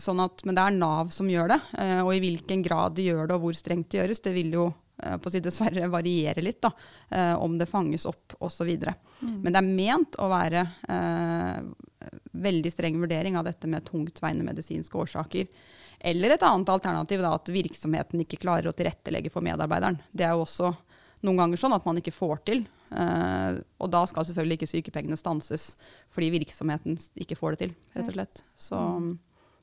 Sånn 0.00 0.22
at, 0.22 0.44
men 0.46 0.56
det 0.56 0.62
er 0.62 0.76
Nav 0.78 1.10
som 1.14 1.30
gjør 1.30 1.50
det. 1.52 1.58
Og 2.04 2.12
i 2.14 2.22
hvilken 2.22 2.62
grad 2.64 2.94
de 2.96 3.08
gjør 3.08 3.26
det 3.28 3.36
og 3.36 3.46
hvor 3.46 3.58
strengt 3.58 3.90
det 3.92 4.00
gjøres, 4.00 4.22
det 4.24 4.34
vil 4.36 4.54
jo 4.54 4.68
på 5.18 5.30
å 5.30 5.32
si 5.32 5.42
dessverre 5.42 5.88
variere 5.92 6.44
litt, 6.44 6.60
da, 6.62 6.72
eh, 7.10 7.34
om 7.34 7.56
det 7.58 7.70
fanges 7.70 8.06
opp 8.08 8.36
osv. 8.40 8.70
Mm. 9.20 9.38
Men 9.42 9.52
det 9.52 9.60
er 9.60 9.70
ment 9.70 10.18
å 10.22 10.28
være 10.32 10.66
eh, 10.88 11.62
veldig 12.46 12.72
streng 12.72 13.00
vurdering 13.00 13.38
av 13.38 13.46
dette 13.48 13.70
med 13.70 13.86
tungtveiende 13.88 14.46
medisinske 14.46 14.98
årsaker. 14.98 15.50
Eller 16.02 16.34
et 16.34 16.42
annet 16.46 16.70
alternativ, 16.72 17.22
da, 17.22 17.34
at 17.36 17.50
virksomheten 17.54 18.24
ikke 18.24 18.40
klarer 18.42 18.70
å 18.70 18.76
tilrettelegge 18.76 19.30
for 19.30 19.44
medarbeideren. 19.46 20.00
Det 20.10 20.26
er 20.26 20.34
jo 20.34 20.46
også 20.46 20.72
noen 21.22 21.38
ganger 21.38 21.60
sånn 21.60 21.76
at 21.76 21.84
man 21.86 22.00
ikke 22.00 22.14
får 22.14 22.42
til. 22.48 22.64
Eh, 22.92 23.60
og 23.78 23.92
da 23.92 24.02
skal 24.10 24.26
selvfølgelig 24.28 24.58
ikke 24.58 24.72
sykepengene 24.74 25.16
stanses 25.16 25.72
fordi 26.12 26.32
virksomheten 26.34 26.98
ikke 27.22 27.38
får 27.38 27.54
det 27.54 27.60
til, 27.62 27.76
rett 27.94 28.10
og 28.10 28.16
slett. 28.18 28.42
Så, 28.58 28.80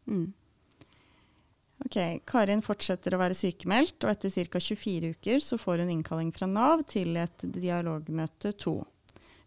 mm. 0.07 0.23
Ok, 1.85 1.97
Karin 2.27 2.61
fortsetter 2.61 3.15
å 3.15 3.21
være 3.21 3.37
sykemeldt, 3.37 4.03
og 4.03 4.11
etter 4.11 4.33
ca. 4.51 4.59
24 4.59 5.13
uker 5.15 5.43
så 5.43 5.57
får 5.57 5.83
hun 5.83 5.93
innkalling 5.93 6.31
fra 6.35 6.49
Nav 6.49 6.83
til 6.91 7.15
et 7.21 7.45
dialogmøte 7.55 8.51
2. 8.59 8.75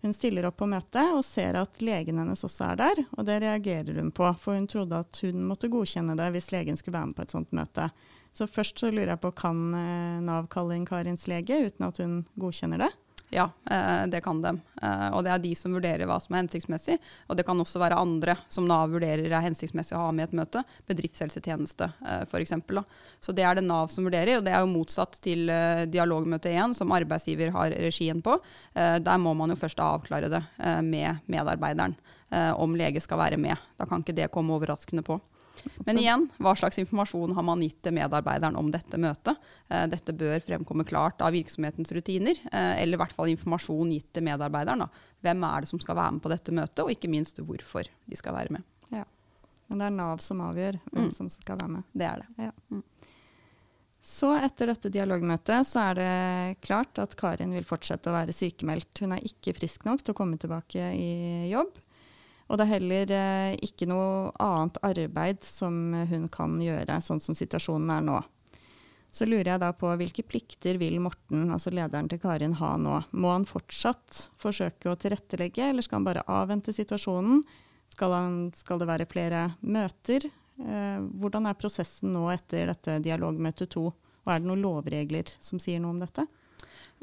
Hun 0.02 0.14
stiller 0.16 0.48
opp 0.48 0.56
på 0.58 0.66
møtet 0.66 1.12
og 1.14 1.22
ser 1.22 1.54
at 1.60 1.76
legen 1.84 2.18
hennes 2.18 2.40
også 2.42 2.72
er 2.72 2.80
der, 2.80 3.02
og 3.14 3.28
det 3.28 3.36
reagerer 3.44 4.00
hun 4.00 4.10
på, 4.10 4.26
for 4.40 4.58
hun 4.58 4.66
trodde 4.66 4.98
at 5.04 5.20
hun 5.22 5.44
måtte 5.46 5.70
godkjenne 5.70 6.16
det 6.18 6.32
hvis 6.34 6.50
legen 6.54 6.80
skulle 6.80 6.96
være 6.96 7.12
med 7.12 7.18
på 7.20 7.26
et 7.26 7.36
sånt 7.36 7.54
møte. 7.54 7.86
Så 8.34 8.48
først 8.48 8.80
så 8.80 8.90
lurer 8.90 9.12
jeg 9.12 9.22
på, 9.22 9.30
kan 9.36 9.60
eh, 9.76 10.18
Nav 10.24 10.48
kalle 10.50 10.74
inn 10.78 10.88
Karins 10.88 11.28
lege 11.30 11.60
uten 11.68 11.86
at 11.86 12.00
hun 12.02 12.22
godkjenner 12.40 12.86
det? 12.86 12.90
Ja, 13.34 13.50
eh, 13.70 14.06
det 14.06 14.20
kan 14.20 14.42
de. 14.42 14.60
Eh, 14.82 15.08
og 15.16 15.22
det 15.24 15.30
er 15.32 15.40
de 15.40 15.54
som 15.56 15.72
vurderer 15.72 16.04
hva 16.04 16.18
som 16.20 16.34
er 16.34 16.42
hensiktsmessig. 16.42 16.98
Og 17.32 17.38
det 17.38 17.46
kan 17.48 17.56
også 17.62 17.80
være 17.80 17.96
andre 17.96 18.34
som 18.52 18.66
Nav 18.68 18.92
vurderer 18.92 19.24
er 19.24 19.46
hensiktsmessig 19.46 19.96
å 19.96 20.02
ha 20.02 20.10
med 20.12 20.26
i 20.26 20.28
et 20.28 20.34
møte. 20.36 20.60
Bedriftshelsetjeneste 20.90 21.88
eh, 22.04 22.26
f.eks. 22.28 22.52
Så 23.24 23.32
det 23.32 23.46
er 23.48 23.56
det 23.56 23.64
Nav 23.64 23.88
som 23.88 24.04
vurderer, 24.04 24.36
og 24.36 24.44
det 24.44 24.52
er 24.52 24.60
jo 24.60 24.68
motsatt 24.74 25.16
til 25.24 25.48
dialogmøte 25.88 26.52
1, 26.52 26.76
som 26.76 26.92
arbeidsgiver 26.92 27.54
har 27.56 27.72
regien 27.72 28.20
på. 28.24 28.36
Der 28.74 29.20
må 29.22 29.32
man 29.38 29.54
jo 29.54 29.56
først 29.56 29.80
avklare 29.80 30.28
det 30.32 30.42
med 30.84 31.22
medarbeideren, 31.30 31.94
om 32.58 32.74
lege 32.76 33.00
skal 33.04 33.20
være 33.20 33.38
med. 33.40 33.56
Da 33.78 33.86
kan 33.88 34.02
ikke 34.02 34.16
det 34.18 34.32
komme 34.34 34.56
overraskende 34.58 35.04
på. 35.06 35.20
Men 35.86 35.98
igjen, 36.00 36.26
hva 36.42 36.54
slags 36.58 36.78
informasjon 36.82 37.34
har 37.36 37.44
man 37.46 37.62
gitt 37.62 37.80
til 37.84 37.94
medarbeideren 37.96 38.56
om 38.58 38.70
dette 38.72 38.98
møtet? 39.00 39.40
Eh, 39.68 39.84
dette 39.90 40.14
bør 40.16 40.42
fremkomme 40.44 40.86
klart 40.88 41.22
av 41.24 41.34
virksomhetens 41.34 41.92
rutiner, 41.94 42.38
eh, 42.52 42.82
eller 42.82 42.98
i 42.98 43.02
hvert 43.02 43.16
fall 43.16 43.32
informasjon 43.32 43.92
gitt 43.94 44.10
til 44.14 44.26
medarbeideren. 44.26 44.86
Hvem 45.22 45.48
er 45.48 45.64
det 45.64 45.70
som 45.70 45.82
skal 45.82 45.98
være 45.98 46.16
med 46.16 46.24
på 46.24 46.32
dette 46.32 46.54
møtet, 46.54 46.84
og 46.84 46.92
ikke 46.94 47.10
minst 47.12 47.42
hvorfor 47.42 47.88
de 47.88 48.18
skal 48.18 48.36
være 48.38 48.58
med. 48.58 48.68
Ja. 48.94 49.04
Men 49.68 49.82
det 49.82 49.88
er 49.88 49.96
Nav 49.96 50.22
som 50.24 50.42
avgjør 50.44 50.80
hvem 50.90 51.10
mm. 51.10 51.16
som 51.16 51.30
skal 51.32 51.60
være 51.60 51.76
med. 51.78 51.90
Det 51.96 52.08
er 52.08 52.24
det. 52.24 52.48
Ja. 52.48 52.52
Mm. 52.72 52.82
Så 54.02 54.32
etter 54.34 54.66
dette 54.66 54.90
dialogmøtet 54.90 55.66
så 55.68 55.84
er 55.92 55.98
det 56.00 56.62
klart 56.66 56.98
at 56.98 57.14
Karin 57.18 57.54
vil 57.54 57.66
fortsette 57.66 58.10
å 58.10 58.16
være 58.16 58.34
sykemeldt. 58.34 59.04
Hun 59.04 59.14
er 59.14 59.22
ikke 59.28 59.54
frisk 59.54 59.86
nok 59.86 60.02
til 60.02 60.14
å 60.14 60.18
komme 60.18 60.40
tilbake 60.42 60.90
i 60.98 61.52
jobb. 61.52 61.78
Og 62.52 62.58
det 62.60 62.66
er 62.66 62.74
heller 62.74 63.12
eh, 63.16 63.54
ikke 63.64 63.88
noe 63.88 64.28
annet 64.36 64.76
arbeid 64.84 65.40
som 65.46 65.94
hun 66.10 66.28
kan 66.32 66.58
gjøre, 66.60 66.98
sånn 67.00 67.22
som 67.24 67.36
situasjonen 67.36 67.94
er 67.94 68.04
nå. 68.04 68.18
Så 69.12 69.24
lurer 69.28 69.50
jeg 69.54 69.60
da 69.60 69.70
på 69.76 69.88
hvilke 70.00 70.24
plikter 70.24 70.78
vil 70.80 70.98
Morten, 71.04 71.50
altså 71.52 71.72
lederen 71.72 72.08
til 72.08 72.20
Karin, 72.20 72.58
ha 72.60 72.74
nå? 72.80 72.98
Må 73.12 73.32
han 73.32 73.48
fortsatt 73.48 74.26
forsøke 74.40 74.92
å 74.92 74.96
tilrettelegge, 75.00 75.68
eller 75.68 75.84
skal 75.84 76.00
han 76.00 76.06
bare 76.10 76.24
avvente 76.28 76.72
situasjonen? 76.76 77.42
Skal, 77.92 78.14
han, 78.16 78.38
skal 78.56 78.80
det 78.80 78.88
være 78.88 79.08
flere 79.08 79.42
møter? 79.60 80.28
Eh, 80.60 81.00
hvordan 81.20 81.48
er 81.48 81.58
prosessen 81.60 82.12
nå 82.16 82.26
etter 82.32 82.68
dette 82.72 83.00
dialogmøte 83.04 83.68
to? 83.72 83.90
Og 84.22 84.32
er 84.32 84.40
det 84.40 84.48
noen 84.48 84.64
lovregler 84.64 85.32
som 85.40 85.60
sier 85.60 85.80
noe 85.80 85.92
om 85.96 86.00
dette? 86.04 86.28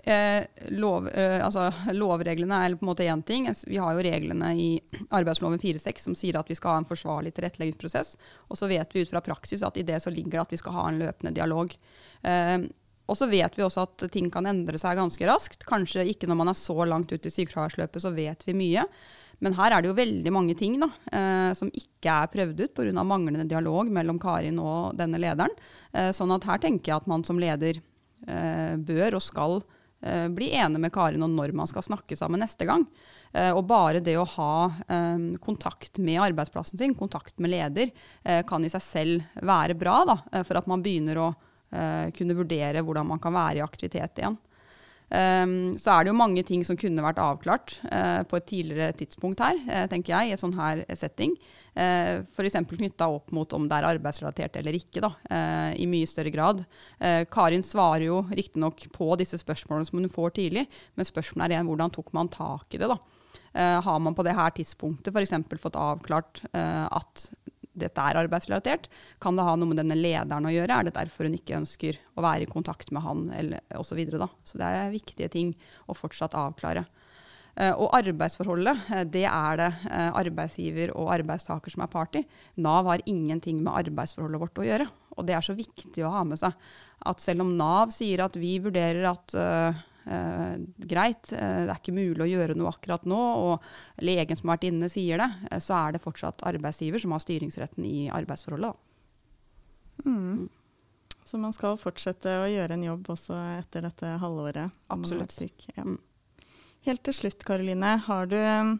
Eh, 0.03 0.45
lov, 0.69 1.07
eh, 1.07 1.37
altså, 1.43 1.67
lovreglene 1.91 2.59
er 2.63 2.75
på 2.77 2.85
en 2.85 2.91
måte 2.91 3.07
én 3.07 3.23
ting. 3.25 3.47
Vi 3.67 3.79
har 3.81 3.93
jo 3.95 4.03
reglene 4.05 4.51
i 4.55 4.69
arbeidsloven 5.17 5.59
4-6 5.59 6.07
som 6.07 6.17
sier 6.17 6.39
at 6.39 6.49
vi 6.49 6.57
skal 6.57 6.75
ha 6.75 6.81
en 6.83 6.89
forsvarlig 6.89 7.33
tilretteleggingsprosess. 7.37 8.15
Og 8.49 8.59
så 8.59 8.69
vet 8.71 8.93
vi 8.95 9.03
ut 9.03 9.11
fra 9.11 9.23
praksis 9.25 9.63
at 9.65 9.77
i 9.77 9.85
det 9.87 10.01
så 10.03 10.13
ligger 10.13 10.37
det 10.37 10.43
at 10.45 10.53
vi 10.55 10.61
skal 10.61 10.77
ha 10.77 10.89
en 10.89 11.01
løpende 11.01 11.35
dialog. 11.35 11.75
Eh, 12.23 12.59
og 13.09 13.17
så 13.17 13.25
vet 13.25 13.55
vi 13.57 13.65
også 13.65 13.87
at 13.87 14.05
ting 14.13 14.29
kan 14.29 14.45
endre 14.45 14.77
seg 14.77 14.99
ganske 14.99 15.25
raskt. 15.25 15.65
Kanskje 15.67 16.05
ikke 16.11 16.29
når 16.29 16.37
man 16.43 16.51
er 16.51 16.59
så 16.59 16.77
langt 16.85 17.09
ute 17.09 17.25
i 17.25 17.33
sykefraværsløpet, 17.33 18.03
så 18.03 18.13
vet 18.13 18.45
vi 18.45 18.55
mye. 18.57 18.85
Men 19.43 19.55
her 19.55 19.73
er 19.73 19.81
det 19.81 19.89
jo 19.89 19.97
veldig 19.97 20.31
mange 20.35 20.55
ting 20.59 20.75
da, 20.81 20.91
eh, 21.15 21.51
som 21.57 21.71
ikke 21.71 22.11
er 22.11 22.31
prøvd 22.31 22.61
ut 22.65 22.75
pga. 22.75 23.03
manglende 23.03 23.47
dialog 23.47 23.89
mellom 23.89 24.19
Karin 24.19 24.59
og 24.59 24.97
denne 24.99 25.17
lederen. 25.17 25.55
Eh, 25.93 26.11
sånn 26.11 26.35
at 26.35 26.45
her 26.45 26.59
tenker 26.59 26.91
jeg 26.91 27.01
at 27.01 27.07
man 27.07 27.23
som 27.23 27.39
leder 27.39 27.81
eh, 28.27 28.75
bør 28.77 29.15
og 29.15 29.23
skal 29.23 29.61
bli 29.99 30.53
enig 30.55 30.79
med 30.79 30.93
Karin 30.95 31.23
om 31.25 31.33
når 31.35 31.51
man 31.51 31.67
skal 31.67 31.83
snakke 31.83 32.15
sammen 32.15 32.39
neste 32.39 32.63
gang. 32.67 32.85
Eh, 33.31 33.51
og 33.53 33.65
bare 33.69 34.01
det 34.01 34.15
å 34.17 34.27
ha 34.37 34.53
eh, 34.89 35.21
kontakt 35.43 35.99
med 36.01 36.21
arbeidsplassen 36.29 36.79
sin, 36.79 36.95
kontakt 36.97 37.37
med 37.37 37.53
leder, 37.53 37.91
eh, 38.23 38.41
kan 38.47 38.65
i 38.65 38.71
seg 38.73 38.83
selv 38.85 39.45
være 39.45 39.77
bra 39.77 40.01
da, 40.09 40.17
eh, 40.33 40.45
for 40.47 40.59
at 40.59 40.69
man 40.69 40.83
begynner 40.85 41.23
å 41.27 41.29
kunne 41.69 42.33
vurdere 42.33 42.81
hvordan 42.81 43.05
man 43.05 43.19
kan 43.21 43.29
være 43.29 43.59
i 43.59 43.61
aktivitet 43.61 44.17
igjen. 44.17 44.39
Um, 45.09 45.73
så 45.79 45.95
er 45.95 46.05
det 46.05 46.11
jo 46.11 46.19
mange 46.19 46.43
ting 46.45 46.61
som 46.65 46.77
kunne 46.77 47.01
vært 47.01 47.21
avklart 47.23 47.79
uh, 47.89 48.21
på 48.29 48.37
et 48.37 48.45
tidligere 48.51 48.93
tidspunkt 48.99 49.41
her, 49.41 49.57
uh, 49.65 49.85
tenker 49.89 50.13
jeg, 50.13 50.29
i 50.29 50.35
en 50.35 50.41
sånn 50.41 50.57
her 50.57 50.83
setting. 50.97 51.33
Uh, 51.73 52.21
F.eks. 52.29 52.59
knytta 52.69 53.07
opp 53.09 53.33
mot 53.33 53.49
om 53.57 53.65
det 53.69 53.79
er 53.79 53.87
arbeidsrelatert 53.89 54.59
eller 54.61 54.77
ikke, 54.77 55.01
da, 55.01 55.11
uh, 55.33 55.71
i 55.73 55.87
mye 55.89 56.09
større 56.09 56.33
grad. 56.33 56.61
Karin 57.33 57.65
svarer 57.65 58.05
jo 58.05 58.21
riktignok 58.29 58.85
på 58.93 59.07
disse 59.19 59.39
spørsmålene 59.41 59.89
som 59.89 59.97
hun 59.97 60.11
får 60.13 60.35
tidlig, 60.37 60.67
men 60.93 61.07
spørsmålet 61.07 61.47
er 61.47 61.57
igjen 61.57 61.71
hvordan 61.71 61.95
tok 61.95 62.13
man 62.13 62.29
tak 62.31 62.75
i 62.75 62.81
det, 62.81 62.89
da. 62.91 62.99
har 63.85 63.99
man 64.03 64.15
på 64.17 64.25
det 64.25 64.35
her 64.37 64.53
tidspunktet 64.53 65.15
f.eks. 65.15 65.33
fått 65.61 65.79
avklart 65.79 66.43
at 66.53 67.29
dette 67.81 68.05
er 68.05 68.19
arbeidsrelatert. 68.21 68.89
Kan 69.23 69.39
det 69.39 69.47
ha 69.47 69.55
noe 69.57 69.71
med 69.71 69.81
denne 69.81 69.97
lederen 69.97 70.47
å 70.47 70.53
gjøre? 70.53 70.75
Er 70.75 70.87
det 70.87 70.95
derfor 70.97 71.27
hun 71.27 71.37
ikke 71.37 71.57
ønsker 71.59 71.99
å 72.15 72.25
være 72.25 72.45
i 72.45 72.51
kontakt 72.51 72.93
med 72.95 73.05
han, 73.05 73.27
eller 73.35 73.63
osv.? 73.79 73.89
Så, 73.89 73.97
videre, 73.97 74.29
så 74.47 74.59
det 74.61 74.67
er 74.69 74.93
viktige 74.93 75.31
ting 75.33 75.53
å 75.89 75.97
fortsatt 75.97 76.37
avklare. 76.37 76.85
Uh, 77.59 77.73
og 77.73 77.95
arbeidsforholdet, 77.97 78.85
uh, 78.87 79.01
det 79.03 79.25
er 79.27 79.57
det 79.59 79.69
uh, 79.89 80.11
arbeidsgiver 80.15 80.93
og 80.95 81.09
arbeidstaker 81.17 81.73
som 81.73 81.83
er 81.83 81.91
part 81.91 82.15
i. 82.15 82.21
Nav 82.63 82.87
har 82.87 83.03
ingenting 83.09 83.59
med 83.65 83.73
arbeidsforholdet 83.81 84.39
vårt 84.39 84.61
å 84.61 84.67
gjøre. 84.67 84.87
Og 85.17 85.27
det 85.27 85.35
er 85.35 85.43
så 85.43 85.57
viktig 85.57 86.05
å 86.07 86.13
ha 86.13 86.21
med 86.23 86.39
seg. 86.39 86.55
At 87.09 87.19
selv 87.23 87.43
om 87.43 87.51
Nav 87.59 87.91
sier 87.95 88.23
at 88.23 88.37
vi 88.39 88.53
vurderer 88.63 89.09
at 89.09 89.35
eh, 90.05 90.55
greit, 90.91 91.31
eh, 91.33 91.65
det 91.65 91.73
er 91.73 91.79
ikke 91.79 91.95
mulig 91.95 92.25
å 92.25 92.29
gjøre 92.29 92.57
noe 92.59 92.71
akkurat 92.71 93.05
nå, 93.09 93.19
og 93.19 94.03
legen 94.05 94.37
som 94.37 94.49
har 94.49 94.59
vært 94.59 94.69
inne 94.71 94.89
sier 94.91 95.21
det, 95.21 95.29
eh, 95.51 95.61
så 95.63 95.75
er 95.79 95.95
det 95.95 96.03
fortsatt 96.03 96.45
arbeidsgiver 96.49 97.01
som 97.03 97.15
har 97.15 97.23
styringsretten 97.23 97.87
i 97.87 98.09
arbeidsforholdet. 98.13 98.77
Mm. 100.05 100.47
Så 101.25 101.37
man 101.37 101.53
skal 101.53 101.77
fortsette 101.77 102.31
å 102.41 102.47
gjøre 102.49 102.73
en 102.73 102.85
jobb 102.87 103.09
også 103.13 103.35
etter 103.59 103.83
dette 103.85 104.13
halvåret? 104.21 104.71
Absolutt. 104.89 105.67
Ja. 105.75 105.85
Mm. 105.85 105.99
Helt 106.87 107.03
til 107.05 107.13
slutt, 107.13 107.43
Karoline. 107.45 107.97
Har 108.05 108.29
du 108.31 108.37
eh, 108.39 108.71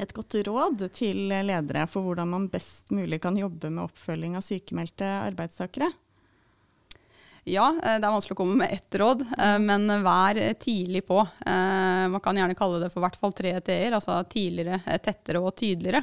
et 0.00 0.14
godt 0.16 0.36
råd 0.46 0.86
til 0.96 1.26
ledere 1.28 1.84
for 1.90 2.06
hvordan 2.06 2.30
man 2.30 2.48
best 2.52 2.94
mulig 2.94 3.20
kan 3.24 3.36
jobbe 3.38 3.68
med 3.72 3.84
oppfølging 3.88 4.38
av 4.38 4.46
sykemeldte 4.46 5.10
arbeidstakere? 5.26 5.90
Ja, 7.44 7.66
eh, 7.76 7.98
det 8.00 8.06
er 8.06 8.12
vanskelig 8.12 8.38
å 8.38 8.40
komme 8.40 8.56
med 8.62 8.72
ett 8.72 8.96
råd, 8.96 9.20
eh, 9.36 9.58
men 9.60 9.84
vær 10.04 10.38
tidlig 10.60 11.02
på. 11.04 11.18
Eh, 11.44 12.06
man 12.08 12.22
kan 12.24 12.36
gjerne 12.40 12.56
kalle 12.56 12.80
det 12.80 12.88
for 12.92 13.04
hvert 13.04 13.18
fall 13.20 13.34
tre 13.36 13.52
T-er, 13.60 13.92
altså 13.92 14.16
tidligere, 14.24 14.80
tettere 15.04 15.42
og 15.44 15.52
tydeligere. 15.60 16.00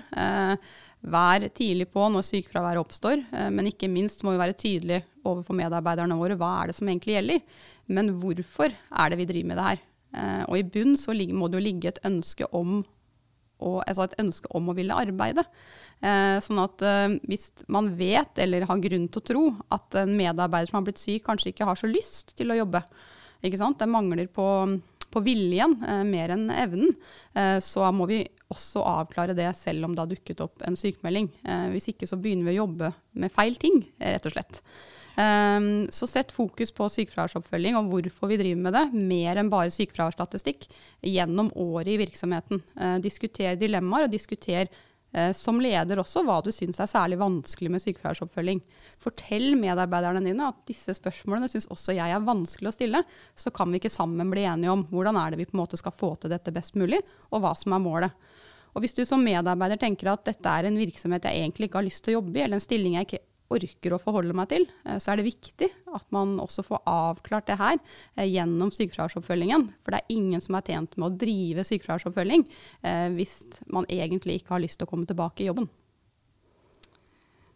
Vær 1.01 1.47
tidlig 1.49 1.87
på 1.89 2.05
når 2.13 2.27
sykefravær 2.27 2.77
oppstår, 2.77 3.23
men 3.49 3.71
ikke 3.71 3.89
minst 3.89 4.21
må 4.21 4.35
vi 4.35 4.41
være 4.43 4.53
tydelige 4.53 5.01
overfor 5.25 5.57
medarbeiderne 5.57 6.13
våre. 6.19 6.37
Hva 6.37 6.51
er 6.59 6.69
det 6.69 6.75
som 6.77 6.91
egentlig 6.91 7.15
gjelder? 7.15 7.41
Men 7.89 8.11
hvorfor 8.21 8.69
er 8.69 9.09
det 9.09 9.17
vi 9.17 9.25
driver 9.31 9.49
med 9.49 9.57
det 9.57 9.65
her? 9.65 9.81
Og 10.45 10.59
i 10.59 10.67
bunn 10.75 10.93
så 10.93 11.15
må 11.33 11.49
det 11.49 11.57
jo 11.57 11.65
ligge 11.65 11.89
et 11.89 12.03
ønske 12.05 12.45
om, 12.53 12.83
altså 13.57 14.05
et 14.05 14.19
ønske 14.21 14.53
om 14.53 14.69
å 14.69 14.77
ville 14.77 14.93
arbeide. 14.93 15.47
Eh, 16.01 16.37
sånn 16.41 16.57
at 16.63 16.81
eh, 16.81 17.15
hvis 17.29 17.51
man 17.69 17.91
vet 17.93 18.39
eller 18.41 18.65
har 18.65 18.79
grunn 18.81 19.05
til 19.11 19.21
å 19.21 19.25
tro 19.27 19.41
at 19.69 19.99
en 20.01 20.15
medarbeider 20.17 20.71
som 20.71 20.79
har 20.79 20.87
blitt 20.87 21.01
syk, 21.01 21.21
kanskje 21.27 21.51
ikke 21.51 21.67
har 21.69 21.77
så 21.77 21.89
lyst 21.89 22.33
til 22.39 22.49
å 22.49 22.57
jobbe, 22.57 22.81
ikke 23.45 23.59
sant? 23.61 23.77
det 23.77 23.89
mangler 23.89 24.25
på, 24.33 24.47
på 25.13 25.23
viljen 25.25 25.77
eh, 25.85 26.01
mer 26.07 26.33
enn 26.33 26.47
evnen, 26.53 26.95
så 27.63 27.85
må 27.95 28.09
vi 28.09 28.23
også 28.51 28.81
avklare 28.83 29.35
det 29.37 29.45
selv 29.55 29.85
om 29.87 29.93
det 29.95 30.01
har 30.01 30.09
dukket 30.11 30.41
opp 30.43 30.65
en 30.67 30.75
sykemelding. 30.75 31.29
Hvis 31.71 31.87
ikke 31.93 32.09
så 32.09 32.17
begynner 32.19 32.49
vi 32.49 32.57
å 32.57 32.65
jobbe 32.65 32.89
med 33.23 33.31
feil 33.31 33.55
ting, 33.61 33.77
rett 34.01 34.27
og 34.27 34.33
slett. 34.33 34.59
Så 35.95 36.09
sett 36.11 36.33
fokus 36.35 36.73
på 36.75 36.89
sykefraværsoppfølging 36.91 37.77
og 37.79 37.87
hvorfor 37.93 38.33
vi 38.33 38.41
driver 38.41 38.65
med 38.65 38.75
det, 38.75 38.83
mer 38.91 39.39
enn 39.39 39.53
bare 39.53 39.71
sykefraværsstatistikk, 39.71 40.67
gjennom 41.07 41.53
året 41.55 41.93
i 41.93 41.99
virksomheten. 42.03 42.59
Diskuter 43.07 43.55
dilemmaer 43.63 44.09
og 44.09 44.11
diskuter 44.17 44.67
som 45.35 45.57
leder 45.59 45.99
også 45.99 46.21
hva 46.23 46.37
du 46.39 46.49
syns 46.55 46.77
er 46.79 46.87
særlig 46.87 47.17
vanskelig 47.19 47.71
med 47.73 47.83
sykefraværsoppfølging. 47.83 48.61
Fortell 49.01 49.57
medarbeiderne 49.59 50.21
dine 50.23 50.45
at 50.53 50.61
disse 50.69 50.95
spørsmålene 50.95 51.49
syns 51.51 51.67
også 51.73 51.97
jeg 51.97 52.13
er 52.15 52.23
vanskelig 52.23 52.71
å 52.71 52.75
stille. 52.75 53.01
Så 53.35 53.51
kan 53.51 53.67
vi 53.71 53.81
ikke 53.81 53.91
sammen 53.91 54.31
bli 54.31 54.45
enige 54.47 54.71
om 54.71 54.85
hvordan 54.87 55.19
er 55.19 55.33
det 55.33 55.41
vi 55.41 55.49
på 55.49 55.57
en 55.57 55.63
måte 55.65 55.79
skal 55.81 55.95
få 55.95 56.13
til 56.15 56.31
dette 56.31 56.53
best 56.55 56.79
mulig, 56.79 57.01
og 57.27 57.43
hva 57.43 57.51
som 57.59 57.75
er 57.75 57.83
målet. 57.83 58.31
Og 58.71 58.85
Hvis 58.85 58.95
du 58.95 59.03
som 59.03 59.23
medarbeider 59.23 59.79
tenker 59.79 60.13
at 60.13 60.23
dette 60.27 60.47
er 60.47 60.69
en 60.69 60.79
virksomhet 60.79 61.27
jeg 61.27 61.43
egentlig 61.43 61.67
ikke 61.67 61.81
har 61.81 61.89
lyst 61.89 62.05
til 62.05 62.13
å 62.13 62.21
jobbe 62.21 62.39
i, 62.39 62.45
eller 62.45 62.59
en 62.59 62.63
stilling 62.63 62.95
jeg 62.95 63.09
ikke 63.09 63.25
orker 63.51 63.95
å 63.95 63.99
forholde 64.01 64.35
meg 64.37 64.49
til, 64.53 64.65
eh, 64.85 64.99
så 65.01 65.13
er 65.13 65.21
det 65.21 65.27
viktig 65.29 65.69
at 65.95 66.07
man 66.15 66.37
også 66.41 66.65
får 66.67 66.83
avklart 66.89 67.49
det 67.49 67.59
her 67.59 67.77
eh, 67.79 68.27
gjennom 68.29 68.71
sykefraværsoppfølgingen. 68.75 69.69
For 69.83 69.93
det 69.93 70.01
er 70.01 70.15
ingen 70.17 70.43
som 70.43 70.57
er 70.57 70.67
tjent 70.67 70.97
med 70.97 71.09
å 71.09 71.19
drive 71.25 71.67
sykefraværsoppfølging 71.67 72.47
eh, 72.47 73.07
hvis 73.17 73.37
man 73.73 73.87
egentlig 73.91 74.41
ikke 74.41 74.55
har 74.55 74.65
lyst 74.65 74.81
til 74.81 74.89
å 74.89 74.93
komme 74.93 75.09
tilbake 75.09 75.45
i 75.45 75.51
jobben. 75.51 75.69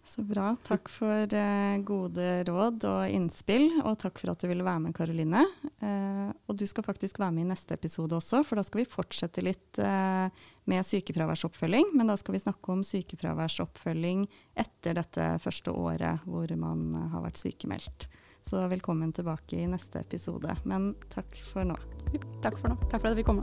Så 0.05 0.21
bra. 0.23 0.51
Takk 0.67 0.89
for 0.93 1.33
eh, 1.33 1.77
gode 1.81 2.25
råd 2.45 2.83
og 2.85 3.09
innspill, 3.09 3.65
og 3.81 3.97
takk 4.03 4.21
for 4.21 4.31
at 4.35 4.43
du 4.43 4.47
ville 4.51 4.65
være 4.65 4.83
med, 4.83 4.93
Karoline. 4.95 5.41
Eh, 5.81 6.29
og 6.45 6.59
du 6.59 6.65
skal 6.69 6.85
faktisk 6.85 7.17
være 7.19 7.33
med 7.33 7.47
i 7.47 7.49
neste 7.49 7.73
episode 7.73 8.13
også, 8.13 8.43
for 8.45 8.61
da 8.61 8.65
skal 8.67 8.83
vi 8.83 8.91
fortsette 8.91 9.43
litt 9.45 9.81
eh, 9.81 10.29
med 10.69 10.85
sykefraværsoppfølging. 10.85 11.95
Men 11.97 12.13
da 12.13 12.19
skal 12.21 12.37
vi 12.37 12.43
snakke 12.45 12.75
om 12.75 12.85
sykefraværsoppfølging 12.85 14.27
etter 14.61 15.01
dette 15.01 15.33
første 15.41 15.73
året 15.73 16.21
hvor 16.29 16.53
man 16.61 17.09
har 17.15 17.25
vært 17.25 17.41
sykemeldt. 17.41 18.09
Så 18.45 18.61
velkommen 18.69 19.09
tilbake 19.09 19.57
i 19.57 19.65
neste 19.65 20.05
episode. 20.05 20.53
Men 20.69 20.93
takk 21.09 21.33
for 21.49 21.65
nå. 21.65 21.81
Takk 22.45 22.61
for 22.61 22.69
nå. 22.69 22.77
Takk 22.91 23.01
for 23.01 23.09
at 23.09 23.17
vi 23.17 23.25
kom. 23.25 23.41